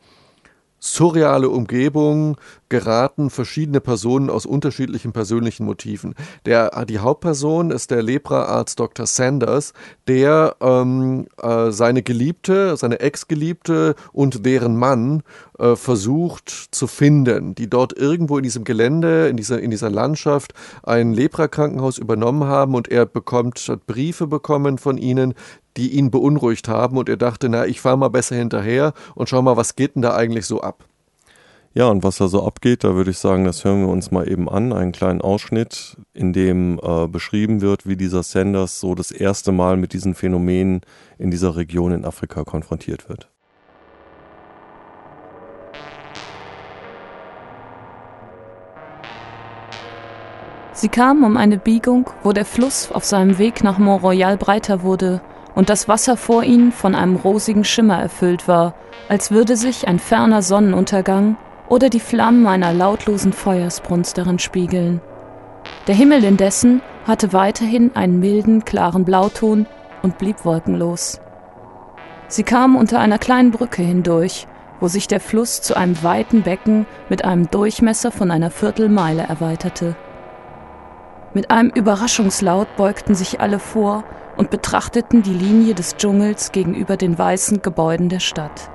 surreale 0.80 1.50
Umgebung 1.50 2.36
geraten 2.70 3.30
verschiedene 3.30 3.80
Personen 3.80 4.30
aus 4.30 4.46
unterschiedlichen 4.46 5.12
persönlichen 5.12 5.66
Motiven. 5.66 6.14
Der, 6.46 6.84
die 6.86 7.00
Hauptperson 7.00 7.70
ist 7.70 7.90
der 7.90 8.02
Lepraarzt 8.02 8.80
Dr. 8.80 9.06
Sanders, 9.06 9.74
der 10.08 10.56
ähm, 10.60 11.26
äh, 11.42 11.70
seine 11.70 12.02
Geliebte, 12.02 12.76
seine 12.76 13.00
Ex-Geliebte 13.00 13.94
und 14.12 14.46
deren 14.46 14.76
Mann 14.76 15.22
äh, 15.58 15.76
versucht 15.76 16.48
zu 16.70 16.86
finden, 16.86 17.54
die 17.54 17.68
dort 17.68 17.92
irgendwo 17.92 18.38
in 18.38 18.44
diesem 18.44 18.64
Gelände, 18.64 19.28
in 19.28 19.36
dieser, 19.36 19.60
in 19.60 19.70
dieser 19.70 19.90
Landschaft 19.90 20.54
ein 20.82 21.12
Leprakrankenhaus 21.12 21.98
übernommen 21.98 22.44
haben 22.44 22.74
und 22.74 22.88
er 22.88 23.04
bekommt, 23.04 23.58
hat 23.68 23.86
Briefe 23.86 24.26
bekommen 24.26 24.78
von 24.78 24.96
ihnen, 24.96 25.34
die 25.80 25.94
ihn 25.94 26.10
beunruhigt 26.10 26.68
haben 26.68 26.98
und 26.98 27.08
er 27.08 27.16
dachte, 27.16 27.48
na, 27.48 27.64
ich 27.64 27.80
fahre 27.80 27.96
mal 27.96 28.10
besser 28.10 28.36
hinterher 28.36 28.92
und 29.14 29.30
schau 29.30 29.40
mal, 29.40 29.56
was 29.56 29.76
geht 29.76 29.94
denn 29.94 30.02
da 30.02 30.14
eigentlich 30.14 30.44
so 30.44 30.60
ab? 30.60 30.84
Ja, 31.72 31.88
und 31.88 32.02
was 32.02 32.18
da 32.18 32.28
so 32.28 32.44
abgeht, 32.44 32.84
da 32.84 32.94
würde 32.96 33.12
ich 33.12 33.18
sagen, 33.18 33.44
das 33.44 33.64
hören 33.64 33.80
wir 33.80 33.88
uns 33.88 34.10
mal 34.10 34.28
eben 34.28 34.48
an, 34.48 34.74
einen 34.74 34.92
kleinen 34.92 35.22
Ausschnitt, 35.22 35.96
in 36.12 36.34
dem 36.34 36.78
äh, 36.82 37.06
beschrieben 37.06 37.62
wird, 37.62 37.86
wie 37.86 37.96
dieser 37.96 38.22
Sanders 38.22 38.78
so 38.78 38.94
das 38.94 39.10
erste 39.10 39.52
Mal 39.52 39.78
mit 39.78 39.94
diesen 39.94 40.14
Phänomenen 40.14 40.82
in 41.16 41.30
dieser 41.30 41.56
Region 41.56 41.92
in 41.92 42.04
Afrika 42.04 42.44
konfrontiert 42.44 43.08
wird. 43.08 43.30
Sie 50.72 50.88
kamen 50.88 51.24
um 51.24 51.38
eine 51.38 51.56
Biegung, 51.56 52.10
wo 52.22 52.32
der 52.32 52.44
Fluss 52.44 52.90
auf 52.92 53.04
seinem 53.04 53.38
Weg 53.38 53.64
nach 53.64 53.78
Mont 53.78 54.02
Royal 54.02 54.36
breiter 54.36 54.82
wurde 54.82 55.22
und 55.54 55.70
das 55.70 55.88
Wasser 55.88 56.16
vor 56.16 56.42
ihnen 56.44 56.72
von 56.72 56.94
einem 56.94 57.16
rosigen 57.16 57.64
Schimmer 57.64 58.00
erfüllt 58.00 58.48
war, 58.48 58.74
als 59.08 59.30
würde 59.30 59.56
sich 59.56 59.88
ein 59.88 59.98
ferner 59.98 60.42
Sonnenuntergang 60.42 61.36
oder 61.68 61.88
die 61.88 62.00
Flammen 62.00 62.46
einer 62.46 62.72
lautlosen 62.72 63.32
Feuersbrunst 63.32 64.18
darin 64.18 64.38
spiegeln. 64.38 65.00
Der 65.86 65.94
Himmel 65.94 66.24
indessen 66.24 66.82
hatte 67.06 67.32
weiterhin 67.32 67.94
einen 67.94 68.20
milden, 68.20 68.64
klaren 68.64 69.04
Blauton 69.04 69.66
und 70.02 70.18
blieb 70.18 70.44
wolkenlos. 70.44 71.20
Sie 72.28 72.42
kamen 72.42 72.76
unter 72.76 73.00
einer 73.00 73.18
kleinen 73.18 73.50
Brücke 73.50 73.82
hindurch, 73.82 74.46
wo 74.78 74.88
sich 74.88 75.08
der 75.08 75.20
Fluss 75.20 75.62
zu 75.62 75.76
einem 75.76 76.02
weiten 76.02 76.42
Becken 76.42 76.86
mit 77.08 77.24
einem 77.24 77.50
Durchmesser 77.50 78.10
von 78.10 78.30
einer 78.30 78.50
Viertelmeile 78.50 79.22
erweiterte. 79.22 79.96
Mit 81.34 81.50
einem 81.50 81.70
Überraschungslaut 81.70 82.76
beugten 82.76 83.14
sich 83.14 83.40
alle 83.40 83.58
vor 83.58 84.04
und 84.40 84.48
betrachteten 84.48 85.22
die 85.22 85.34
Linie 85.34 85.74
des 85.74 85.98
Dschungels 85.98 86.50
gegenüber 86.50 86.96
den 86.96 87.18
weißen 87.18 87.60
Gebäuden 87.60 88.08
der 88.08 88.20
Stadt. 88.20 88.70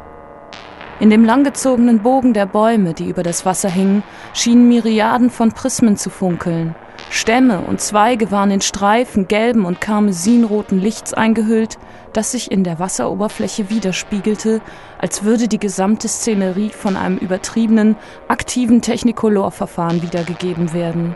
In 1.00 1.10
dem 1.10 1.26
langgezogenen 1.26 2.04
Bogen 2.04 2.36
der 2.36 2.46
Bäume, 2.46 2.94
die 2.94 3.10
über 3.10 3.24
das 3.24 3.48
Wasser 3.48 3.70
hingen, 3.70 4.04
schienen 4.36 4.68
Myriaden 4.68 5.32
von 5.32 5.54
Prismen 5.54 5.98
zu 5.98 6.12
funkeln. 6.12 6.76
Stämme 7.10 7.62
und 7.62 7.82
Zweige 7.82 8.30
waren 8.30 8.52
in 8.52 8.62
Streifen 8.62 9.28
gelben 9.28 9.66
und 9.66 9.82
karmesinroten 9.82 10.80
Lichts 10.80 11.16
eingehüllt, 11.16 11.80
das 12.14 12.34
sich 12.34 12.52
in 12.52 12.64
der 12.64 12.78
Wasseroberfläche 12.78 13.72
widerspiegelte, 13.72 14.62
als 15.00 15.24
würde 15.24 15.48
die 15.48 15.60
gesamte 15.60 16.08
Szenerie 16.08 16.70
von 16.70 16.96
einem 16.96 17.18
übertriebenen, 17.18 17.96
aktiven 18.28 18.84
Technicolor-Verfahren 18.84 20.04
wiedergegeben 20.04 20.74
werden. 20.74 21.16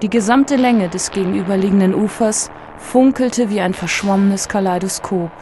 Die 0.00 0.10
gesamte 0.10 0.56
Länge 0.56 0.88
des 0.88 1.10
gegenüberliegenden 1.12 1.94
Ufers 1.94 2.50
funkelte 2.84 3.50
wie 3.50 3.60
ein 3.60 3.74
verschwommenes 3.74 4.48
Kaleidoskop. 4.48 5.32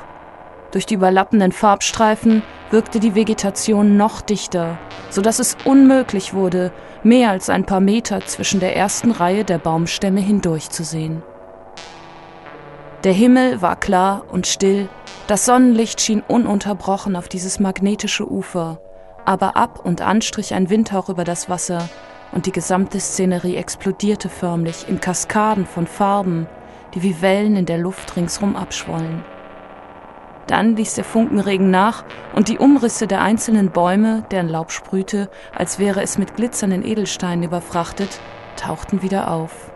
Durch 0.70 0.86
die 0.86 0.94
überlappenden 0.94 1.52
Farbstreifen 1.52 2.42
wirkte 2.70 2.98
die 2.98 3.14
Vegetation 3.14 3.98
noch 3.98 4.22
dichter, 4.22 4.78
so 5.10 5.20
dass 5.20 5.38
es 5.38 5.58
unmöglich 5.64 6.32
wurde, 6.32 6.72
mehr 7.02 7.30
als 7.30 7.50
ein 7.50 7.66
paar 7.66 7.80
Meter 7.80 8.20
zwischen 8.24 8.60
der 8.60 8.74
ersten 8.74 9.10
Reihe 9.10 9.44
der 9.44 9.58
Baumstämme 9.58 10.20
hindurchzusehen. 10.20 11.22
Der 13.04 13.12
Himmel 13.12 13.60
war 13.60 13.76
klar 13.76 14.24
und 14.30 14.46
still, 14.46 14.88
das 15.26 15.44
Sonnenlicht 15.44 16.00
schien 16.00 16.22
ununterbrochen 16.26 17.16
auf 17.16 17.28
dieses 17.28 17.60
magnetische 17.60 18.30
Ufer, 18.30 18.80
aber 19.26 19.56
ab 19.56 19.84
und 19.84 20.00
an 20.00 20.22
strich 20.22 20.54
ein 20.54 20.70
Windhauch 20.70 21.08
über 21.10 21.24
das 21.24 21.50
Wasser, 21.50 21.88
und 22.30 22.46
die 22.46 22.52
gesamte 22.52 22.98
Szenerie 22.98 23.56
explodierte 23.56 24.30
förmlich 24.30 24.88
in 24.88 25.00
Kaskaden 25.00 25.66
von 25.66 25.86
Farben, 25.86 26.46
die 26.94 27.02
wie 27.02 27.20
Wellen 27.22 27.56
in 27.56 27.66
der 27.66 27.78
Luft 27.78 28.16
ringsum 28.16 28.56
abschwollen. 28.56 29.24
Dann 30.46 30.76
ließ 30.76 30.94
der 30.94 31.04
Funkenregen 31.04 31.70
nach 31.70 32.04
und 32.34 32.48
die 32.48 32.58
Umrisse 32.58 33.06
der 33.06 33.22
einzelnen 33.22 33.70
Bäume, 33.70 34.24
deren 34.30 34.48
Laub 34.48 34.72
sprühte, 34.72 35.30
als 35.56 35.78
wäre 35.78 36.02
es 36.02 36.18
mit 36.18 36.36
glitzernden 36.36 36.84
Edelsteinen 36.84 37.44
überfrachtet, 37.44 38.20
tauchten 38.56 39.02
wieder 39.02 39.30
auf. 39.30 39.70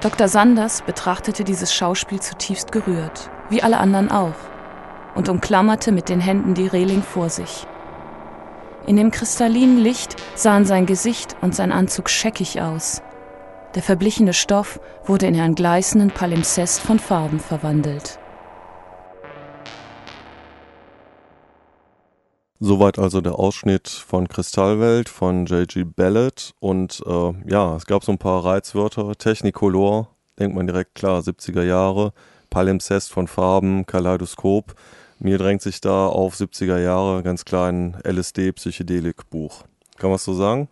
Dr. 0.00 0.28
Sanders 0.28 0.82
betrachtete 0.82 1.44
dieses 1.44 1.74
Schauspiel 1.74 2.20
zutiefst 2.20 2.72
gerührt, 2.72 3.30
wie 3.48 3.62
alle 3.62 3.78
anderen 3.78 4.10
auch, 4.10 4.34
und 5.14 5.28
umklammerte 5.28 5.92
mit 5.92 6.08
den 6.08 6.20
Händen 6.20 6.54
die 6.54 6.66
Reling 6.66 7.02
vor 7.02 7.28
sich. 7.28 7.66
In 8.86 8.96
dem 8.96 9.10
kristallinen 9.10 9.78
Licht 9.78 10.16
sahen 10.34 10.64
sein 10.64 10.86
Gesicht 10.86 11.36
und 11.42 11.54
sein 11.54 11.70
Anzug 11.70 12.08
scheckig 12.08 12.62
aus. 12.62 13.02
Der 13.76 13.82
verblichene 13.82 14.32
Stoff 14.32 14.80
wurde 15.04 15.26
in 15.26 15.38
einen 15.38 15.54
gleißenden 15.54 16.10
Palimpsest 16.10 16.80
von 16.80 16.98
Farben 16.98 17.38
verwandelt. 17.38 18.18
Soweit 22.58 22.98
also 22.98 23.20
der 23.20 23.38
Ausschnitt 23.38 23.88
von 23.88 24.28
Kristallwelt 24.28 25.08
von 25.08 25.46
J.G. 25.46 25.84
Ballard. 25.84 26.52
Und 26.58 27.02
äh, 27.06 27.32
ja, 27.46 27.76
es 27.76 27.86
gab 27.86 28.04
so 28.04 28.12
ein 28.12 28.18
paar 28.18 28.44
Reizwörter. 28.44 29.14
Technicolor, 29.16 30.08
denkt 30.38 30.56
man 30.56 30.66
direkt 30.66 30.96
klar, 30.96 31.20
70er 31.20 31.62
Jahre. 31.62 32.12
Palimpsest 32.50 33.12
von 33.12 33.28
Farben, 33.28 33.86
Kaleidoskop. 33.86 34.74
Mir 35.20 35.38
drängt 35.38 35.62
sich 35.62 35.80
da 35.80 36.06
auf 36.06 36.34
70er 36.34 36.78
Jahre 36.78 37.22
ganz 37.22 37.44
klar 37.44 37.68
ein 37.68 37.96
LSD-Psychedelik-Buch. 38.04 39.64
Kann 40.00 40.08
man 40.08 40.16
es 40.16 40.24
so 40.24 40.32
sagen? 40.32 40.68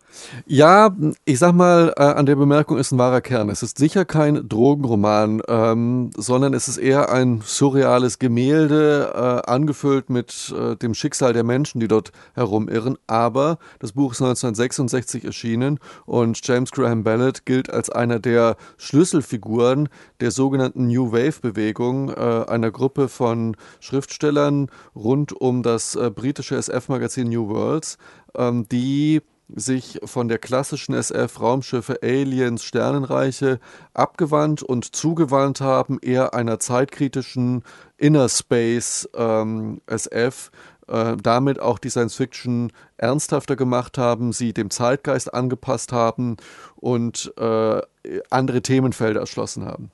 Ja, 0.47 0.89
ich 1.23 1.37
sag 1.37 1.53
mal, 1.53 1.93
äh, 1.95 2.01
an 2.01 2.25
der 2.25 2.35
Bemerkung 2.35 2.79
ist 2.79 2.91
ein 2.91 2.97
wahrer 2.97 3.21
Kern. 3.21 3.49
Es 3.49 3.61
ist 3.61 3.77
sicher 3.77 4.03
kein 4.03 4.49
Drogenroman, 4.49 5.43
ähm, 5.47 6.09
sondern 6.17 6.55
es 6.55 6.67
ist 6.67 6.77
eher 6.77 7.11
ein 7.11 7.43
surreales 7.45 8.17
Gemälde, 8.17 9.11
äh, 9.13 9.47
angefüllt 9.47 10.09
mit 10.09 10.51
äh, 10.57 10.75
dem 10.77 10.95
Schicksal 10.95 11.33
der 11.33 11.43
Menschen, 11.43 11.79
die 11.79 11.87
dort 11.87 12.11
herumirren. 12.33 12.97
Aber 13.05 13.59
das 13.77 13.91
Buch 13.91 14.13
ist 14.13 14.21
1966 14.21 15.23
erschienen 15.25 15.79
und 16.07 16.39
James 16.47 16.71
Graham 16.71 17.03
Ballard 17.03 17.45
gilt 17.45 17.69
als 17.69 17.91
einer 17.91 18.17
der 18.17 18.57
Schlüsselfiguren 18.77 19.89
der 20.21 20.31
sogenannten 20.31 20.87
New 20.87 21.11
Wave-Bewegung, 21.11 22.09
äh, 22.09 22.45
einer 22.47 22.71
Gruppe 22.71 23.07
von 23.07 23.55
Schriftstellern 23.79 24.71
rund 24.95 25.39
um 25.39 25.61
das 25.61 25.93
äh, 25.93 26.09
britische 26.09 26.55
SF-Magazin 26.55 27.29
New 27.29 27.47
Worlds, 27.47 27.99
ähm, 28.35 28.67
die 28.69 29.21
sich 29.55 29.99
von 30.03 30.27
der 30.27 30.37
klassischen 30.37 30.93
SF-Raumschiffe 30.93 31.99
Aliens, 32.03 32.63
Sternenreiche 32.63 33.59
abgewandt 33.93 34.61
und 34.61 34.95
zugewandt 34.95 35.61
haben, 35.61 35.99
eher 36.01 36.33
einer 36.33 36.59
zeitkritischen 36.59 37.63
Inner 37.97 38.29
Space 38.29 39.09
ähm, 39.15 39.81
SF, 39.87 40.51
äh, 40.87 41.17
damit 41.21 41.59
auch 41.59 41.79
die 41.79 41.89
Science 41.89 42.15
Fiction 42.15 42.71
ernsthafter 42.97 43.55
gemacht 43.55 43.97
haben, 43.97 44.33
sie 44.33 44.53
dem 44.53 44.69
Zeitgeist 44.69 45.33
angepasst 45.33 45.91
haben 45.91 46.37
und 46.75 47.33
äh, 47.37 47.81
andere 48.29 48.61
Themenfelder 48.61 49.19
erschlossen 49.19 49.65
haben. 49.65 49.91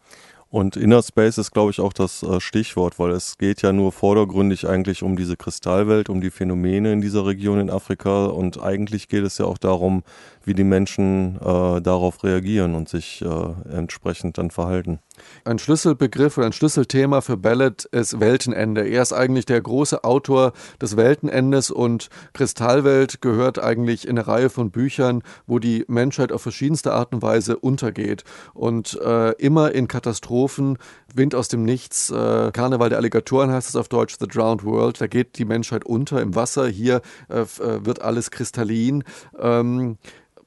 Und 0.56 0.78
Inner 0.78 1.04
Space 1.04 1.38
ist, 1.38 1.52
glaube 1.52 1.72
ich, 1.72 1.82
auch 1.82 1.92
das 1.92 2.24
äh, 2.24 2.40
Stichwort, 2.40 2.98
weil 2.98 3.12
es 3.12 3.38
geht 3.38 3.62
ja 3.62 3.74
nur 3.74 3.92
vordergründig 3.92 4.66
eigentlich 4.66 5.04
um 5.04 5.18
diese 5.18 5.36
Kristallwelt, 5.36 6.08
um 6.08 6.22
die 6.22 6.30
Phänomene 6.30 6.94
in 6.94 7.02
dieser 7.02 7.26
Region 7.26 7.60
in 7.60 7.70
Afrika. 7.70 8.28
Und 8.28 8.64
eigentlich 8.64 9.10
geht 9.10 9.26
es 9.26 9.38
ja 9.38 9.48
auch 9.48 9.58
darum, 9.58 10.04
wie 10.46 10.54
die 10.54 10.64
Menschen 10.64 11.36
äh, 11.38 11.82
darauf 11.82 12.24
reagieren 12.24 12.76
und 12.76 12.88
sich 12.88 13.22
äh, 13.22 13.76
entsprechend 13.78 14.38
dann 14.38 14.52
verhalten. 14.52 15.00
Ein 15.44 15.60
Schlüsselbegriff 15.60 16.38
oder 16.38 16.48
ein 16.48 16.54
Schlüsselthema 16.54 17.22
für 17.22 17.38
Ballard 17.38 17.86
ist 17.86 18.20
Weltenende. 18.20 18.88
Er 18.88 19.02
ist 19.02 19.14
eigentlich 19.14 19.46
der 19.46 19.62
große 19.62 20.04
Autor 20.04 20.54
des 20.82 20.98
Weltenendes 20.98 21.72
und 21.72 22.10
Kristallwelt 22.34 23.22
gehört 23.22 23.60
eigentlich 23.60 24.08
in 24.08 24.18
eine 24.18 24.28
Reihe 24.28 24.50
von 24.50 24.72
Büchern, 24.72 25.24
wo 25.48 25.60
die 25.60 25.86
Menschheit 25.88 26.32
auf 26.32 26.42
verschiedenste 26.42 26.94
Art 26.94 27.14
und 27.14 27.22
Weise 27.22 27.58
untergeht 27.58 28.24
und 28.54 29.00
äh, 29.02 29.32
immer 29.34 29.72
in 29.74 29.88
Katastrophen, 29.88 30.78
Wind 31.14 31.34
aus 31.36 31.48
dem 31.48 31.64
Nichts, 31.64 32.10
äh, 32.10 32.52
Karneval 32.52 32.90
der 32.90 32.98
Alligatoren 32.98 33.52
heißt 33.52 33.70
es 33.70 33.76
auf 33.76 33.88
Deutsch, 33.88 34.18
The 34.20 34.28
Drowned 34.28 34.64
World, 34.64 35.00
da 35.00 35.08
geht 35.08 35.38
die 35.38 35.46
Menschheit 35.46 35.86
unter 35.86 36.22
im 36.22 36.36
Wasser, 36.36 36.68
hier 36.68 37.02
äh, 37.30 37.42
äh 37.42 37.86
wird 37.86 38.02
alles 38.02 38.32
kristallin. 38.32 39.04
Ähm, 39.40 39.98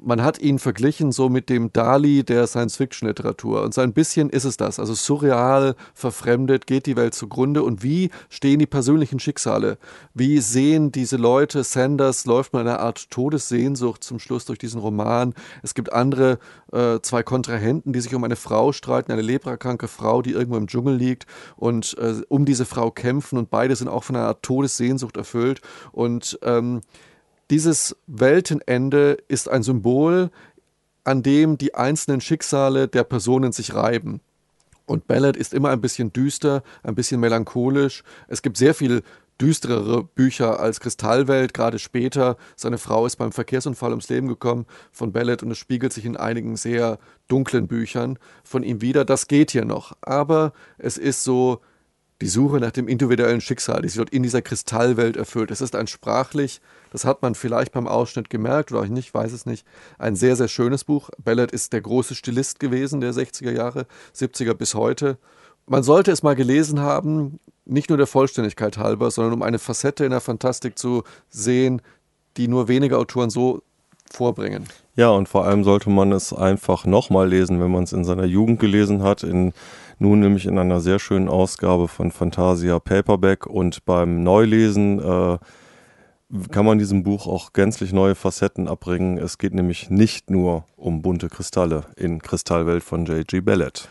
man 0.01 0.23
hat 0.23 0.39
ihn 0.39 0.59
verglichen 0.59 1.11
so 1.13 1.29
mit 1.29 1.49
dem 1.49 1.73
Dali 1.73 2.23
der 2.23 2.47
Science-Fiction-Literatur. 2.47 3.63
Und 3.63 3.75
so 3.75 3.81
ein 3.81 3.93
bisschen 3.93 4.31
ist 4.31 4.45
es 4.45 4.57
das. 4.57 4.79
Also 4.79 4.95
surreal, 4.95 5.75
verfremdet, 5.93 6.67
geht 6.67 6.87
die 6.87 6.97
Welt 6.97 7.15
zugrunde. 7.15 7.63
Und 7.63 7.83
wie 7.83 8.11
stehen 8.29 8.61
die 8.61 8.67
persönlichen 8.67 9.19
Schicksale? 9.19 9.79
Wie 10.15 10.39
sehen 10.39 10.93
diese 10.93 11.17
Leute? 11.17 11.65
Sanders 11.65 12.27
läuft 12.27 12.53
mit 12.53 12.61
einer 12.61 12.79
Art 12.79 13.11
Todessehnsucht 13.11 14.05
zum 14.05 14.21
Schluss 14.21 14.45
durch 14.45 14.59
diesen 14.59 14.81
Roman. 14.81 15.35
Es 15.63 15.75
gibt 15.75 15.93
andere 15.93 16.39
äh, 16.73 17.01
zwei 17.03 17.23
Kontrahenten, 17.23 17.93
die 17.93 18.01
sich 18.01 18.15
um 18.15 18.23
eine 18.23 18.37
Frau 18.37 18.73
streiten, 18.73 19.11
eine 19.11 19.23
leprakranke 19.23 19.89
Frau, 19.89 20.23
die 20.23 20.33
irgendwo 20.33 20.59
im 20.59 20.69
Dschungel 20.69 20.95
liegt 20.95 21.27
und 21.57 21.97
äh, 21.99 22.23
um 22.29 22.45
diese 22.45 22.67
Frau 22.67 22.93
kämpfen. 22.93 23.37
Und 23.37 23.51
beide 23.51 23.75
sind 23.75 23.89
auch 23.89 24.05
von 24.05 24.15
einer 24.15 24.27
Art 24.27 24.43
Todessehnsucht 24.43 25.17
erfüllt. 25.17 25.61
Und 25.91 26.39
ähm, 26.43 26.83
dieses 27.51 27.97
Weltenende 28.07 29.19
ist 29.29 29.49
ein 29.49 29.63
Symbol, 29.63 30.31
an 31.05 31.23
dem 31.23 31.57
die 31.57 31.75
einzelnen 31.75 32.21
Schicksale 32.21 32.89
der 32.89 33.05
Personen 33.05 33.53
sich 33.53 33.75
reiben. 33.75 34.21
Und 34.85 35.07
Ballad 35.07 35.37
ist 35.37 35.55
immer 35.55 35.71
ein 35.71 35.81
bisschen 35.81 36.13
düster, 36.13 36.63
ein 36.83 36.95
bisschen 36.95 37.21
melancholisch. 37.21 38.05
Es 38.27 38.43
gibt 38.43 38.57
sehr 38.57 38.75
viel 38.75 39.03
düsterere 39.41 40.03
Bücher 40.03 40.61
als 40.61 40.81
Kristallwelt, 40.81 41.55
gerade 41.55 41.79
später. 41.79 42.37
Seine 42.57 42.79
Frau 42.79 43.07
ist 43.07 43.17
beim 43.17 43.33
Verkehrsunfall 43.33 43.91
ums 43.91 44.09
Leben 44.09 44.29
gekommen 44.29 44.67
von 44.91 45.13
Ballad 45.13 45.43
und 45.43 45.51
es 45.51 45.59
spiegelt 45.59 45.93
sich 45.93 46.05
in 46.05 46.17
einigen 46.17 46.57
sehr 46.57 46.99
dunklen 47.29 47.69
Büchern 47.69 48.19
von 48.43 48.63
ihm 48.63 48.81
wieder. 48.81 49.05
Das 49.05 49.29
geht 49.29 49.51
hier 49.51 49.65
noch. 49.65 49.97
Aber 50.01 50.53
es 50.79 50.99
ist 50.99 51.23
so 51.23 51.61
die 52.21 52.29
Suche 52.29 52.59
nach 52.59 52.73
dem 52.73 52.89
individuellen 52.89 53.41
Schicksal, 53.41 53.83
die 53.83 53.89
sich 53.89 53.99
dort 53.99 54.11
in 54.11 54.23
dieser 54.23 54.43
Kristallwelt 54.43 55.17
erfüllt. 55.17 55.51
Es 55.51 55.61
ist 55.61 55.77
ein 55.77 55.87
sprachlich 55.87 56.61
das 56.91 57.05
hat 57.05 57.23
man 57.23 57.35
vielleicht 57.35 57.73
beim 57.73 57.87
Ausschnitt 57.87 58.31
gemerkt 58.31 58.73
oder 58.73 58.83
auch 58.83 58.87
nicht, 58.87 59.13
weiß 59.13 59.33
es 59.33 59.47
nicht. 59.47 59.67
Ein 59.99 60.17
sehr, 60.17 60.37
sehr 60.37 60.49
schönes 60.49 60.85
Buch. 60.85 61.11
Ballard 61.23 61.53
ist 61.53 61.73
der 61.73 61.81
große 61.81 62.15
Stilist 62.15 62.61
gewesen 62.61 63.01
der 63.01 63.13
60er 63.13 63.53
Jahre, 63.53 63.87
70er 64.15 64.55
bis 64.55 64.75
heute. 64.75 65.19
Man 65.67 65.83
sollte 65.83 66.11
es 66.11 66.23
mal 66.23 66.35
gelesen 66.35 66.81
haben, 66.81 67.41
nicht 67.67 67.91
nur 67.91 67.99
der 67.99 68.07
Vollständigkeit 68.07 68.79
halber, 68.79 69.11
sondern 69.11 69.35
um 69.35 69.43
eine 69.43 69.59
Facette 69.59 70.05
in 70.05 70.11
der 70.11 70.21
Fantastik 70.21 70.79
zu 70.79 71.03
sehen, 71.29 71.83
die 72.39 72.49
nur 72.49 72.69
wenige 72.69 72.97
Autoren 72.97 73.29
so 73.29 73.63
vorbringen. 74.11 74.65
Ja, 74.97 75.11
und 75.11 75.29
vor 75.29 75.45
allem 75.45 75.65
sollte 75.65 75.91
man 75.91 76.13
es 76.13 76.33
einfach 76.33 76.87
nochmal 76.87 77.29
lesen, 77.29 77.61
wenn 77.61 77.71
man 77.71 77.85
es 77.85 77.93
in 77.93 78.05
seiner 78.05 78.25
Jugend 78.25 78.59
gelesen 78.59 79.03
hat, 79.03 79.23
in 79.23 79.53
nun 79.99 80.21
nämlich 80.21 80.47
in 80.47 80.59
einer 80.59 80.81
sehr 80.81 80.99
schönen 80.99 81.29
Ausgabe 81.29 81.89
von 81.89 82.13
Fantasia 82.13 82.79
Paperback 82.79 83.47
und 83.47 83.85
beim 83.85 84.23
Neulesen 84.23 84.99
äh, 85.01 85.39
kann 86.51 86.67
man 86.67 86.79
diesem 86.79 87.03
Buch 87.03 87.27
auch 87.27 87.53
gänzlich 87.53 87.93
neue 87.93 88.15
Facetten 88.15 88.69
abbringen. 88.69 89.19
Es 89.19 89.39
geht 89.39 89.55
nämlich 89.55 89.91
nicht 89.91 90.31
nur 90.31 90.65
um 90.77 91.03
bunte 91.03 91.29
Kristalle 91.29 91.85
in 91.97 92.21
Kristallwelt 92.21 92.83
von 92.83 93.07
J.G. 93.07 93.41
Ballett. 93.41 93.91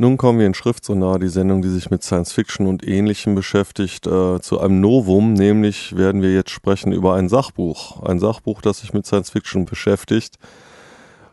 Nun 0.00 0.16
kommen 0.16 0.38
wir 0.38 0.46
in 0.46 0.54
Schriftsonar, 0.54 1.18
die 1.18 1.26
Sendung, 1.26 1.60
die 1.60 1.68
sich 1.70 1.90
mit 1.90 2.04
Science 2.04 2.32
Fiction 2.32 2.68
und 2.68 2.86
Ähnlichem 2.86 3.34
beschäftigt, 3.34 4.06
äh, 4.06 4.40
zu 4.40 4.60
einem 4.60 4.80
Novum, 4.80 5.32
nämlich 5.32 5.96
werden 5.96 6.22
wir 6.22 6.32
jetzt 6.32 6.50
sprechen 6.50 6.92
über 6.92 7.14
ein 7.14 7.28
Sachbuch. 7.28 8.00
Ein 8.04 8.20
Sachbuch, 8.20 8.60
das 8.62 8.78
sich 8.78 8.92
mit 8.92 9.06
Science 9.06 9.30
Fiction 9.30 9.64
beschäftigt. 9.64 10.38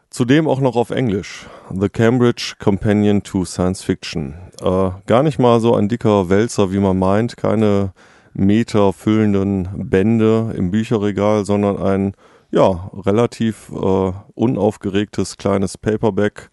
Zudem 0.10 0.48
auch 0.48 0.62
noch 0.62 0.76
auf 0.76 0.90
Englisch. 0.90 1.46
The 1.72 1.90
Cambridge 1.90 2.56
Companion 2.58 3.22
to 3.22 3.46
Science 3.46 3.84
Fiction. 3.84 4.34
Äh, 4.60 4.90
gar 5.06 5.22
nicht 5.22 5.38
mal 5.38 5.60
so 5.60 5.76
ein 5.76 5.88
dicker 5.88 6.30
Wälzer, 6.30 6.72
wie 6.72 6.80
man 6.80 6.98
meint, 6.98 7.38
keine 7.38 7.94
Meter 8.34 8.94
füllenden 8.94 9.70
Bände 9.76 10.56
im 10.58 10.72
Bücherregal, 10.72 11.46
sondern 11.46 11.78
ein 11.78 12.16
ja, 12.50 12.90
relativ 13.06 13.70
äh, 13.72 14.12
unaufgeregtes 14.34 15.38
kleines 15.38 15.78
Paperback 15.78 16.50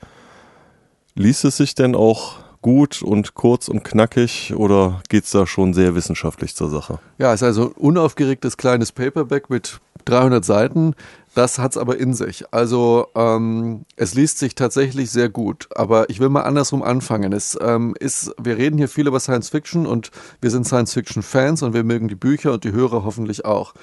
Liest 1.15 1.45
es 1.45 1.59
sich 1.59 1.75
denn 1.75 1.95
auch 1.95 2.37
gut 2.63 3.03
und 3.03 3.35
kurz 3.35 3.69
und 3.69 3.85
knackig 3.85 4.55
oder 4.57 5.03
geht 5.09 5.25
es 5.25 5.33
da 5.33 5.47
schon 5.47 5.75
sehr 5.75 5.95
wissenschaftlich 5.95 6.55
zur 6.55 6.71
Sache? 6.71 7.01
Ja, 7.19 7.35
es 7.35 7.43
ist 7.43 7.47
also 7.47 7.67
ein 7.67 7.73
unaufgeregtes 7.73 8.57
kleines 8.57 8.93
Paperback 8.93 9.51
mit 9.51 9.81
300 10.07 10.45
Seiten. 10.45 10.95
Das 11.35 11.59
hat 11.59 11.73
es 11.73 11.77
aber 11.77 11.99
in 11.99 12.15
sich. 12.15 12.45
Also 12.53 13.09
ähm, 13.15 13.85
es 13.97 14.15
liest 14.15 14.39
sich 14.39 14.55
tatsächlich 14.55 15.11
sehr 15.11 15.29
gut. 15.29 15.69
Aber 15.75 16.09
ich 16.09 16.19
will 16.19 16.29
mal 16.31 16.43
andersrum 16.43 16.83
anfangen. 16.83 17.33
Es 17.33 17.59
ähm, 17.61 17.95
ist, 17.99 18.33
wir 18.43 18.57
reden 18.57 18.79
hier 18.79 18.89
viel 18.89 19.07
über 19.07 19.21
Science 19.21 19.51
Fiction 19.51 19.87
und 19.87 20.11
wir 20.41 20.51
sind 20.51 20.67
Science 20.67 20.95
Fiction 20.95 21.23
Fans 21.23 21.63
und 21.63 21.75
wir 21.75 21.85
mögen 21.85 22.09
die 22.09 22.15
Bücher 22.15 22.53
und 22.53 22.65
die 22.65 22.73
Hörer 22.73 23.05
hoffentlich 23.05 23.45
auch. 23.45 23.75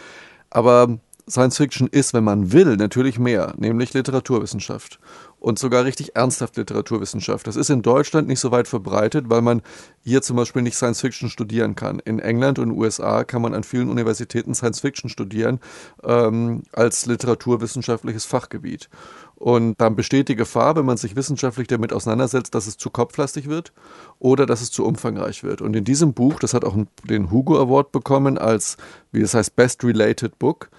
Aber 0.50 0.98
Science 1.30 1.58
Fiction 1.58 1.88
ist, 1.88 2.14
wenn 2.14 2.24
man 2.24 2.52
will, 2.52 2.76
natürlich 2.76 3.20
mehr, 3.20 3.54
nämlich 3.58 3.94
Literaturwissenschaft 3.94 5.00
und 5.40 5.58
sogar 5.58 5.86
richtig 5.86 6.16
ernsthaft 6.16 6.58
Literaturwissenschaft. 6.58 7.48
Das 7.48 7.56
ist 7.56 7.70
in 7.70 7.82
Deutschland 7.82 8.28
nicht 8.28 8.40
so 8.40 8.52
weit 8.52 8.68
verbreitet, 8.68 9.30
weil 9.30 9.42
man 9.42 9.62
hier 10.04 10.22
zum 10.22 10.36
Beispiel 10.36 10.62
nicht 10.62 10.76
Science 10.76 11.02
Fiction 11.02 11.30
studieren 11.30 11.76
kann. 11.76 12.00
In 12.00 12.20
England 12.20 12.60
und 12.60 12.72
USA 12.72 13.24
kann 13.24 13.42
man 13.42 13.54
an 13.54 13.64
vielen 13.64 13.90
Universitäten 13.90 14.54
Science 14.54 14.82
Fiction 14.82 15.10
studieren 15.10 15.60
ähm, 16.04 16.64
als 16.74 17.06
literaturwissenschaftliches 17.06 18.26
Fachgebiet. 18.26 18.90
Und 19.36 19.80
dann 19.80 19.96
besteht 19.96 20.28
die 20.28 20.36
Gefahr, 20.36 20.76
wenn 20.76 20.86
man 20.86 20.98
sich 20.98 21.16
wissenschaftlich 21.16 21.68
damit 21.68 21.94
auseinandersetzt, 21.94 22.54
dass 22.54 22.68
es 22.68 22.76
zu 22.76 22.90
kopflastig 22.90 23.48
wird 23.48 23.72
oder 24.20 24.46
dass 24.46 24.60
es 24.60 24.70
zu 24.70 24.86
umfangreich 24.86 25.44
wird. 25.44 25.62
Und 25.62 25.78
in 25.78 25.86
diesem 25.86 26.14
Buch, 26.14 26.40
das 26.40 26.54
hat 26.54 26.66
auch 26.66 26.76
den 27.06 27.32
Hugo 27.32 27.58
Award 27.58 27.94
bekommen 27.94 28.38
als, 28.38 28.76
wie 29.14 29.22
es 29.22 29.34
heißt, 29.34 29.56
Best 29.56 29.86
Related 29.86 30.38
Book, 30.40 30.70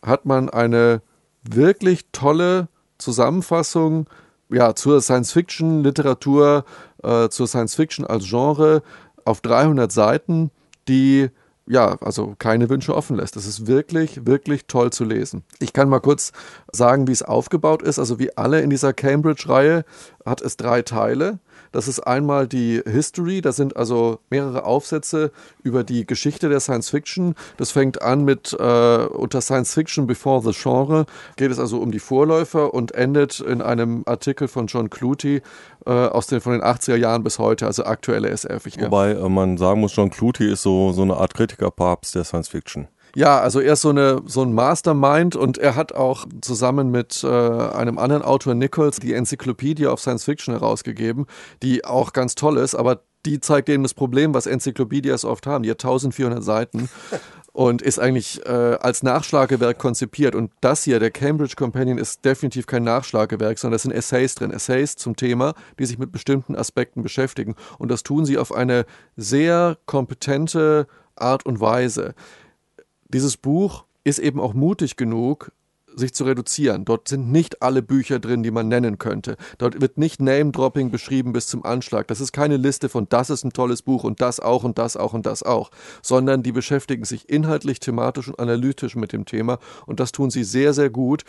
hat 0.00 0.26
man 0.26 0.48
eine 0.48 1.02
wirklich 1.42 2.06
tolle 2.12 2.68
Zusammenfassung 3.04 4.08
ja, 4.50 4.74
zur 4.74 5.00
Science-Fiction-Literatur, 5.00 6.64
äh, 7.02 7.28
zur 7.28 7.46
Science-Fiction 7.46 8.06
als 8.06 8.24
Genre 8.28 8.82
auf 9.24 9.40
300 9.40 9.90
Seiten, 9.90 10.50
die 10.88 11.30
ja, 11.66 11.96
also 12.02 12.34
keine 12.38 12.68
Wünsche 12.68 12.94
offen 12.94 13.16
lässt. 13.16 13.36
Das 13.36 13.46
ist 13.46 13.66
wirklich, 13.66 14.26
wirklich 14.26 14.66
toll 14.66 14.92
zu 14.92 15.04
lesen. 15.04 15.44
Ich 15.60 15.72
kann 15.72 15.88
mal 15.88 16.00
kurz 16.00 16.32
sagen, 16.70 17.08
wie 17.08 17.12
es 17.12 17.22
aufgebaut 17.22 17.82
ist. 17.82 17.98
Also 17.98 18.18
wie 18.18 18.36
alle 18.36 18.60
in 18.60 18.68
dieser 18.68 18.92
Cambridge-Reihe 18.92 19.84
hat 20.26 20.42
es 20.42 20.58
drei 20.58 20.82
Teile. 20.82 21.38
Das 21.74 21.88
ist 21.88 21.98
einmal 21.98 22.46
die 22.46 22.80
History, 22.86 23.40
da 23.40 23.50
sind 23.50 23.76
also 23.76 24.20
mehrere 24.30 24.64
Aufsätze 24.64 25.32
über 25.64 25.82
die 25.82 26.06
Geschichte 26.06 26.48
der 26.48 26.60
Science 26.60 26.88
Fiction. 26.88 27.34
Das 27.56 27.72
fängt 27.72 28.00
an 28.00 28.24
mit 28.24 28.52
äh, 28.52 29.06
unter 29.06 29.40
Science 29.40 29.74
Fiction 29.74 30.06
Before 30.06 30.40
the 30.40 30.56
Genre, 30.56 31.04
geht 31.34 31.50
es 31.50 31.58
also 31.58 31.78
um 31.78 31.90
die 31.90 31.98
Vorläufer 31.98 32.72
und 32.72 32.92
endet 32.92 33.40
in 33.40 33.60
einem 33.60 34.04
Artikel 34.06 34.46
von 34.46 34.68
John 34.68 34.88
Clutie 34.88 35.42
äh, 35.84 35.90
aus 35.90 36.28
den, 36.28 36.40
von 36.40 36.52
den 36.52 36.62
80er 36.62 36.94
Jahren 36.94 37.24
bis 37.24 37.40
heute, 37.40 37.66
also 37.66 37.82
aktuelle 37.82 38.30
SF. 38.30 38.66
Wobei 38.78 39.10
äh, 39.10 39.28
man 39.28 39.58
sagen 39.58 39.80
muss, 39.80 39.96
John 39.96 40.10
Clutie 40.10 40.52
ist 40.52 40.62
so, 40.62 40.92
so 40.92 41.02
eine 41.02 41.16
Art 41.16 41.34
Kritikerpapst 41.34 42.14
der 42.14 42.22
Science 42.22 42.50
Fiction. 42.50 42.86
Ja, 43.14 43.40
also 43.40 43.60
er 43.60 43.74
ist 43.74 43.82
so, 43.82 43.90
eine, 43.90 44.22
so 44.26 44.42
ein 44.42 44.52
Mastermind 44.52 45.36
und 45.36 45.58
er 45.58 45.76
hat 45.76 45.92
auch 45.92 46.26
zusammen 46.40 46.90
mit 46.90 47.22
äh, 47.22 47.28
einem 47.28 47.98
anderen 47.98 48.22
Autor 48.22 48.54
Nichols 48.54 48.98
die 48.98 49.12
Enzyklopädie 49.12 49.86
of 49.86 50.00
Science 50.00 50.24
Fiction 50.24 50.54
herausgegeben, 50.54 51.26
die 51.62 51.84
auch 51.84 52.12
ganz 52.12 52.34
toll 52.34 52.58
ist, 52.58 52.74
aber 52.74 53.00
die 53.24 53.40
zeigt 53.40 53.68
eben 53.68 53.82
das 53.82 53.94
Problem, 53.94 54.34
was 54.34 54.46
Enzyklopädias 54.46 55.24
oft 55.24 55.46
haben. 55.46 55.62
Die 55.62 55.70
hat 55.70 55.82
1400 55.82 56.42
Seiten 56.42 56.90
und 57.52 57.82
ist 57.82 57.98
eigentlich 57.98 58.44
äh, 58.46 58.50
als 58.80 59.02
Nachschlagewerk 59.02 59.78
konzipiert. 59.78 60.34
Und 60.34 60.50
das 60.60 60.82
hier, 60.82 60.98
der 60.98 61.10
Cambridge 61.10 61.54
Companion, 61.56 61.98
ist 61.98 62.24
definitiv 62.24 62.66
kein 62.66 62.84
Nachschlagewerk, 62.84 63.58
sondern 63.58 63.76
es 63.76 63.82
sind 63.82 63.92
Essays 63.92 64.34
drin. 64.34 64.50
Essays 64.50 64.96
zum 64.96 65.16
Thema, 65.16 65.54
die 65.78 65.86
sich 65.86 65.98
mit 65.98 66.12
bestimmten 66.12 66.56
Aspekten 66.56 67.02
beschäftigen. 67.02 67.54
Und 67.78 67.90
das 67.90 68.02
tun 68.02 68.26
sie 68.26 68.38
auf 68.38 68.52
eine 68.52 68.84
sehr 69.16 69.78
kompetente 69.86 70.86
Art 71.16 71.46
und 71.46 71.60
Weise. 71.60 72.14
Dieses 73.14 73.36
Buch 73.36 73.84
ist 74.02 74.18
eben 74.18 74.40
auch 74.40 74.54
mutig 74.54 74.96
genug, 74.96 75.52
sich 75.94 76.12
zu 76.14 76.24
reduzieren. 76.24 76.84
Dort 76.84 77.06
sind 77.06 77.30
nicht 77.30 77.62
alle 77.62 77.80
Bücher 77.80 78.18
drin, 78.18 78.42
die 78.42 78.50
man 78.50 78.66
nennen 78.66 78.98
könnte. 78.98 79.36
Dort 79.58 79.80
wird 79.80 79.98
nicht 79.98 80.20
Name-Dropping 80.20 80.90
beschrieben 80.90 81.32
bis 81.32 81.46
zum 81.46 81.64
Anschlag. 81.64 82.08
Das 82.08 82.20
ist 82.20 82.32
keine 82.32 82.56
Liste 82.56 82.88
von 82.88 83.08
das 83.08 83.30
ist 83.30 83.44
ein 83.44 83.52
tolles 83.52 83.82
Buch 83.82 84.02
und 84.02 84.20
das 84.20 84.40
auch 84.40 84.64
und 84.64 84.78
das 84.78 84.96
auch 84.96 85.12
und 85.12 85.26
das 85.26 85.44
auch, 85.44 85.70
sondern 86.02 86.42
die 86.42 86.50
beschäftigen 86.50 87.04
sich 87.04 87.28
inhaltlich, 87.28 87.78
thematisch 87.78 88.26
und 88.26 88.40
analytisch 88.40 88.96
mit 88.96 89.12
dem 89.12 89.26
Thema 89.26 89.60
und 89.86 90.00
das 90.00 90.10
tun 90.10 90.30
sie 90.30 90.42
sehr, 90.42 90.74
sehr 90.74 90.90
gut. 90.90 91.22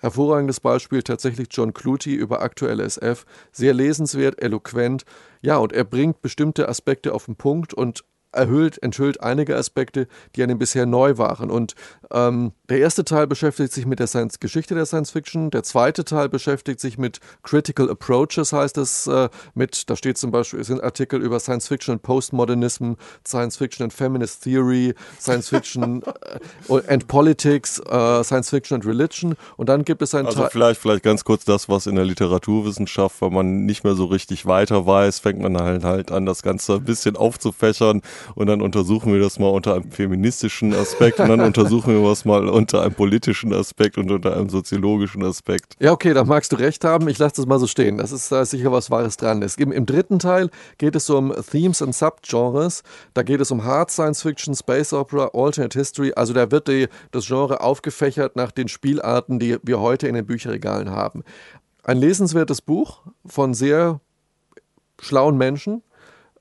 Hervorragendes 0.00 0.60
Beispiel 0.60 1.02
tatsächlich 1.02 1.48
John 1.50 1.74
Clutie 1.74 2.14
über 2.14 2.40
aktuelle 2.40 2.84
SF. 2.84 3.26
Sehr 3.52 3.74
lesenswert, 3.74 4.40
eloquent. 4.42 5.04
Ja, 5.42 5.58
und 5.58 5.74
er 5.74 5.84
bringt 5.84 6.22
bestimmte 6.22 6.66
Aspekte 6.66 7.12
auf 7.12 7.26
den 7.26 7.36
Punkt 7.36 7.74
und 7.74 8.04
erhüllt, 8.32 8.82
enthüllt 8.82 9.20
einige 9.20 9.56
Aspekte, 9.56 10.06
die 10.34 10.42
einem 10.42 10.58
bisher 10.58 10.86
neu 10.86 11.18
waren. 11.18 11.50
Und 11.50 11.74
ähm, 12.10 12.52
der 12.68 12.78
erste 12.78 13.04
Teil 13.04 13.26
beschäftigt 13.26 13.72
sich 13.72 13.86
mit 13.86 13.98
der 13.98 14.06
Science 14.06 14.40
Geschichte 14.40 14.74
der 14.74 14.86
Science 14.86 15.10
Fiction. 15.10 15.50
Der 15.50 15.62
zweite 15.62 16.04
Teil 16.04 16.28
beschäftigt 16.28 16.80
sich 16.80 16.98
mit 16.98 17.20
Critical 17.42 17.90
Approaches, 17.90 18.52
heißt 18.52 18.78
es, 18.78 19.06
äh, 19.06 19.28
mit, 19.54 19.88
da 19.88 19.96
steht 19.96 20.18
zum 20.18 20.30
Beispiel, 20.30 20.62
sind 20.64 20.82
Artikel 20.82 21.20
über 21.22 21.40
Science 21.40 21.68
Fiction 21.68 21.94
und 21.94 22.02
Postmodernism, 22.02 22.92
Science 23.26 23.56
Fiction 23.56 23.84
and 23.84 23.92
Feminist 23.92 24.42
Theory, 24.42 24.94
Science 25.20 25.48
Fiction 25.48 26.02
äh, 26.68 26.82
and 26.88 27.06
Politics, 27.08 27.78
äh, 27.80 28.22
Science 28.24 28.50
Fiction 28.50 28.76
and 28.76 28.86
Religion. 28.86 29.36
Und 29.56 29.68
dann 29.68 29.84
gibt 29.84 30.02
es 30.02 30.14
einen 30.14 30.26
Also 30.26 30.42
Teil. 30.42 30.50
vielleicht, 30.50 30.80
vielleicht 30.80 31.02
ganz 31.02 31.24
kurz 31.24 31.44
das, 31.44 31.68
was 31.68 31.86
in 31.86 31.96
der 31.96 32.04
Literaturwissenschaft, 32.04 33.20
wenn 33.22 33.32
man 33.32 33.64
nicht 33.64 33.84
mehr 33.84 33.94
so 33.94 34.06
richtig 34.06 34.46
weiter 34.46 34.86
weiß, 34.86 35.20
fängt 35.20 35.40
man 35.40 35.56
halt, 35.58 35.84
halt 35.84 36.12
an, 36.12 36.26
das 36.26 36.42
Ganze 36.42 36.74
ein 36.74 36.84
bisschen 36.84 37.16
aufzufächern 37.16 38.02
und 38.34 38.46
dann 38.46 38.60
untersuchen 38.62 39.12
wir 39.12 39.20
das 39.20 39.38
mal 39.38 39.48
unter 39.48 39.74
einem 39.74 39.90
feministischen 39.90 40.74
Aspekt 40.74 41.20
und 41.20 41.28
dann 41.28 41.40
untersuchen 41.40 41.94
wir 41.94 42.08
das 42.08 42.24
mal 42.24 42.48
unter 42.48 42.82
einem 42.82 42.94
politischen 42.94 43.52
Aspekt 43.52 43.98
und 43.98 44.10
unter 44.10 44.36
einem 44.36 44.48
soziologischen 44.48 45.24
Aspekt. 45.24 45.74
Ja, 45.80 45.92
okay, 45.92 46.14
da 46.14 46.24
magst 46.24 46.52
du 46.52 46.56
recht 46.56 46.84
haben. 46.84 47.08
Ich 47.08 47.18
lasse 47.18 47.36
das 47.36 47.46
mal 47.46 47.58
so 47.58 47.66
stehen. 47.66 47.98
Das 47.98 48.12
ist 48.12 48.30
da 48.30 48.42
ist 48.42 48.50
sicher 48.50 48.72
was 48.72 48.90
Wahres 48.90 49.16
dran. 49.16 49.42
Es, 49.42 49.56
im, 49.56 49.72
Im 49.72 49.86
dritten 49.86 50.18
Teil 50.18 50.50
geht 50.78 50.96
es 50.96 51.08
um 51.10 51.32
Themes 51.50 51.82
und 51.82 51.94
Subgenres. 51.94 52.82
Da 53.14 53.22
geht 53.22 53.40
es 53.40 53.50
um 53.50 53.64
Hard 53.64 53.90
Science 53.90 54.22
Fiction, 54.22 54.54
Space 54.54 54.92
Opera, 54.92 55.30
Alternate 55.34 55.78
History. 55.78 56.12
Also 56.14 56.32
da 56.32 56.50
wird 56.50 56.68
die, 56.68 56.88
das 57.10 57.26
Genre 57.26 57.60
aufgefächert 57.60 58.36
nach 58.36 58.50
den 58.50 58.68
Spielarten, 58.68 59.38
die 59.38 59.56
wir 59.62 59.80
heute 59.80 60.08
in 60.08 60.14
den 60.14 60.26
Bücherregalen 60.26 60.90
haben. 60.90 61.22
Ein 61.84 61.98
lesenswertes 61.98 62.62
Buch 62.62 63.02
von 63.24 63.54
sehr 63.54 64.00
schlauen 64.98 65.36
Menschen, 65.36 65.82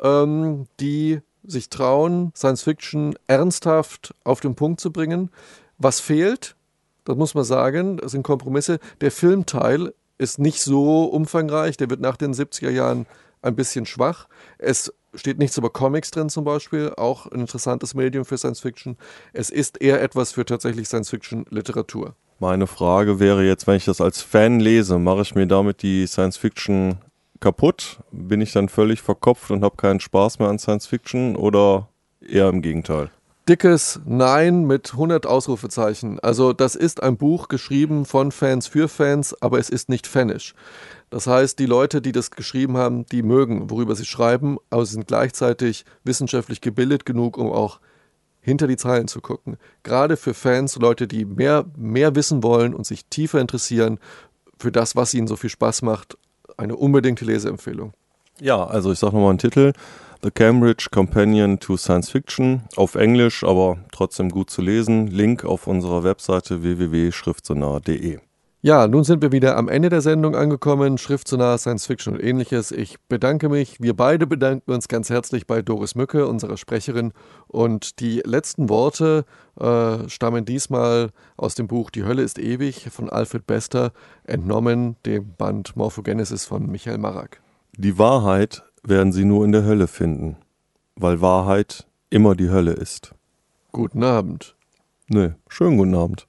ähm, 0.01 0.65
die 0.79 1.21
sich 1.47 1.69
trauen, 1.69 2.31
Science 2.35 2.63
Fiction 2.63 3.15
ernsthaft 3.27 4.13
auf 4.23 4.39
den 4.39 4.55
Punkt 4.55 4.79
zu 4.79 4.91
bringen. 4.91 5.29
Was 5.77 5.99
fehlt, 5.99 6.55
das 7.03 7.15
muss 7.15 7.35
man 7.35 7.43
sagen, 7.43 7.97
das 7.97 8.11
sind 8.11 8.23
Kompromisse. 8.23 8.79
Der 9.01 9.11
Filmteil 9.11 9.93
ist 10.17 10.39
nicht 10.39 10.61
so 10.61 11.05
umfangreich, 11.05 11.77
der 11.77 11.89
wird 11.89 12.01
nach 12.01 12.17
den 12.17 12.33
70er 12.33 12.69
Jahren 12.69 13.05
ein 13.41 13.55
bisschen 13.55 13.85
schwach. 13.85 14.27
Es 14.57 14.93
steht 15.13 15.37
nichts 15.37 15.57
über 15.57 15.69
Comics 15.69 16.11
drin 16.11 16.29
zum 16.29 16.43
Beispiel, 16.43 16.91
auch 16.97 17.27
ein 17.27 17.41
interessantes 17.41 17.93
Medium 17.93 18.25
für 18.25 18.37
Science 18.37 18.59
Fiction. 18.59 18.97
Es 19.33 19.49
ist 19.49 19.81
eher 19.81 20.01
etwas 20.01 20.31
für 20.33 20.45
tatsächlich 20.45 20.87
Science 20.87 21.09
Fiction 21.09 21.45
Literatur. 21.49 22.15
Meine 22.39 22.67
Frage 22.67 23.19
wäre 23.19 23.45
jetzt, 23.45 23.65
wenn 23.65 23.77
ich 23.77 23.85
das 23.85 24.01
als 24.01 24.21
Fan 24.21 24.59
lese, 24.59 24.99
mache 24.99 25.21
ich 25.21 25.35
mir 25.35 25.47
damit 25.47 25.81
die 25.81 26.05
Science 26.05 26.37
Fiction 26.37 26.97
kaputt? 27.39 27.99
Bin 28.11 28.41
ich 28.41 28.51
dann 28.53 28.69
völlig 28.69 29.01
verkopft 29.01 29.51
und 29.51 29.63
habe 29.63 29.77
keinen 29.77 29.99
Spaß 29.99 30.39
mehr 30.39 30.49
an 30.49 30.59
Science 30.59 30.87
Fiction 30.87 31.35
oder 31.35 31.89
eher 32.21 32.49
im 32.49 32.61
Gegenteil? 32.61 33.09
Dickes 33.47 33.99
Nein 34.05 34.65
mit 34.65 34.93
100 34.93 35.27
Ausrufezeichen. 35.27 36.19
Also 36.19 36.51
das 36.51 36.73
ist 36.73 37.03
ein 37.03 37.15
Buch 37.15 37.47
geschrieben 37.47 38.05
von 38.05 38.31
Fans 38.31 38.65
für 38.65 38.87
Fans, 38.87 39.39
aber 39.39 39.59
es 39.59 39.69
ist 39.69 39.87
nicht 39.87 40.07
fanisch. 40.07 40.55
Das 41.11 41.27
heißt, 41.27 41.59
die 41.59 41.67
Leute, 41.67 42.01
die 42.01 42.11
das 42.11 42.31
geschrieben 42.31 42.75
haben, 42.75 43.05
die 43.05 43.21
mögen, 43.21 43.69
worüber 43.69 43.95
sie 43.95 44.05
schreiben, 44.05 44.57
aber 44.71 44.83
sie 44.85 44.93
sind 44.93 45.07
gleichzeitig 45.07 45.85
wissenschaftlich 46.03 46.59
gebildet 46.59 47.05
genug, 47.05 47.37
um 47.37 47.51
auch 47.51 47.79
hinter 48.41 48.65
die 48.65 48.77
Zeilen 48.77 49.07
zu 49.07 49.21
gucken. 49.21 49.57
Gerade 49.83 50.17
für 50.17 50.33
Fans, 50.33 50.75
Leute, 50.77 51.07
die 51.07 51.25
mehr, 51.25 51.65
mehr 51.77 52.15
wissen 52.15 52.41
wollen 52.41 52.73
und 52.73 52.87
sich 52.87 53.05
tiefer 53.05 53.39
interessieren 53.39 53.99
für 54.57 54.71
das, 54.71 54.95
was 54.95 55.13
ihnen 55.13 55.27
so 55.27 55.35
viel 55.35 55.49
Spaß 55.51 55.83
macht, 55.83 56.17
eine 56.57 56.75
unbedingte 56.75 57.25
Leseempfehlung. 57.25 57.93
Ja, 58.39 58.65
also 58.65 58.91
ich 58.91 58.99
sage 58.99 59.15
nochmal 59.15 59.29
einen 59.29 59.39
Titel. 59.39 59.73
The 60.23 60.31
Cambridge 60.31 60.87
Companion 60.91 61.59
to 61.59 61.77
Science 61.77 62.09
Fiction 62.09 62.63
auf 62.75 62.95
Englisch, 62.95 63.43
aber 63.43 63.77
trotzdem 63.91 64.29
gut 64.29 64.49
zu 64.49 64.61
lesen. 64.61 65.07
Link 65.07 65.45
auf 65.45 65.67
unserer 65.67 66.03
Webseite 66.03 66.63
www.schriftsonar.de. 66.63 68.19
Ja, 68.65 68.87
nun 68.87 69.03
sind 69.03 69.21
wir 69.21 69.31
wieder 69.31 69.57
am 69.57 69.69
Ende 69.69 69.89
der 69.89 70.01
Sendung 70.01 70.35
angekommen. 70.35 70.97
Schrift 70.97 71.27
zu 71.27 71.37
nah, 71.37 71.55
Science 71.55 71.85
Fiction 71.85 72.15
und 72.15 72.19
ähnliches. 72.19 72.71
Ich 72.71 72.99
bedanke 72.99 73.47
mich, 73.47 73.79
wir 73.79 73.95
beide 73.95 74.25
bedanken 74.25 74.71
uns 74.71 74.87
ganz 74.87 75.11
herzlich 75.11 75.45
bei 75.45 75.61
Doris 75.61 75.93
Mücke, 75.93 76.25
unserer 76.25 76.57
Sprecherin. 76.57 77.13
Und 77.47 77.99
die 77.99 78.23
letzten 78.25 78.67
Worte 78.67 79.25
äh, 79.59 80.09
stammen 80.09 80.45
diesmal 80.45 81.11
aus 81.37 81.53
dem 81.53 81.67
Buch 81.67 81.91
Die 81.91 82.05
Hölle 82.05 82.23
ist 82.23 82.39
ewig 82.39 82.89
von 82.89 83.07
Alfred 83.07 83.45
Bester, 83.45 83.91
entnommen 84.23 84.95
dem 85.05 85.35
Band 85.37 85.75
Morphogenesis 85.75 86.45
von 86.45 86.65
Michael 86.65 86.97
Marak. 86.97 87.41
Die 87.77 87.99
Wahrheit 87.99 88.63
werden 88.81 89.13
Sie 89.13 89.25
nur 89.25 89.45
in 89.45 89.51
der 89.51 89.63
Hölle 89.63 89.85
finden, 89.85 90.37
weil 90.95 91.21
Wahrheit 91.21 91.85
immer 92.09 92.33
die 92.33 92.49
Hölle 92.49 92.73
ist. 92.73 93.13
Guten 93.71 94.03
Abend. 94.03 94.55
Nö, 95.07 95.33
schönen 95.49 95.77
guten 95.77 95.93
Abend. 95.93 96.25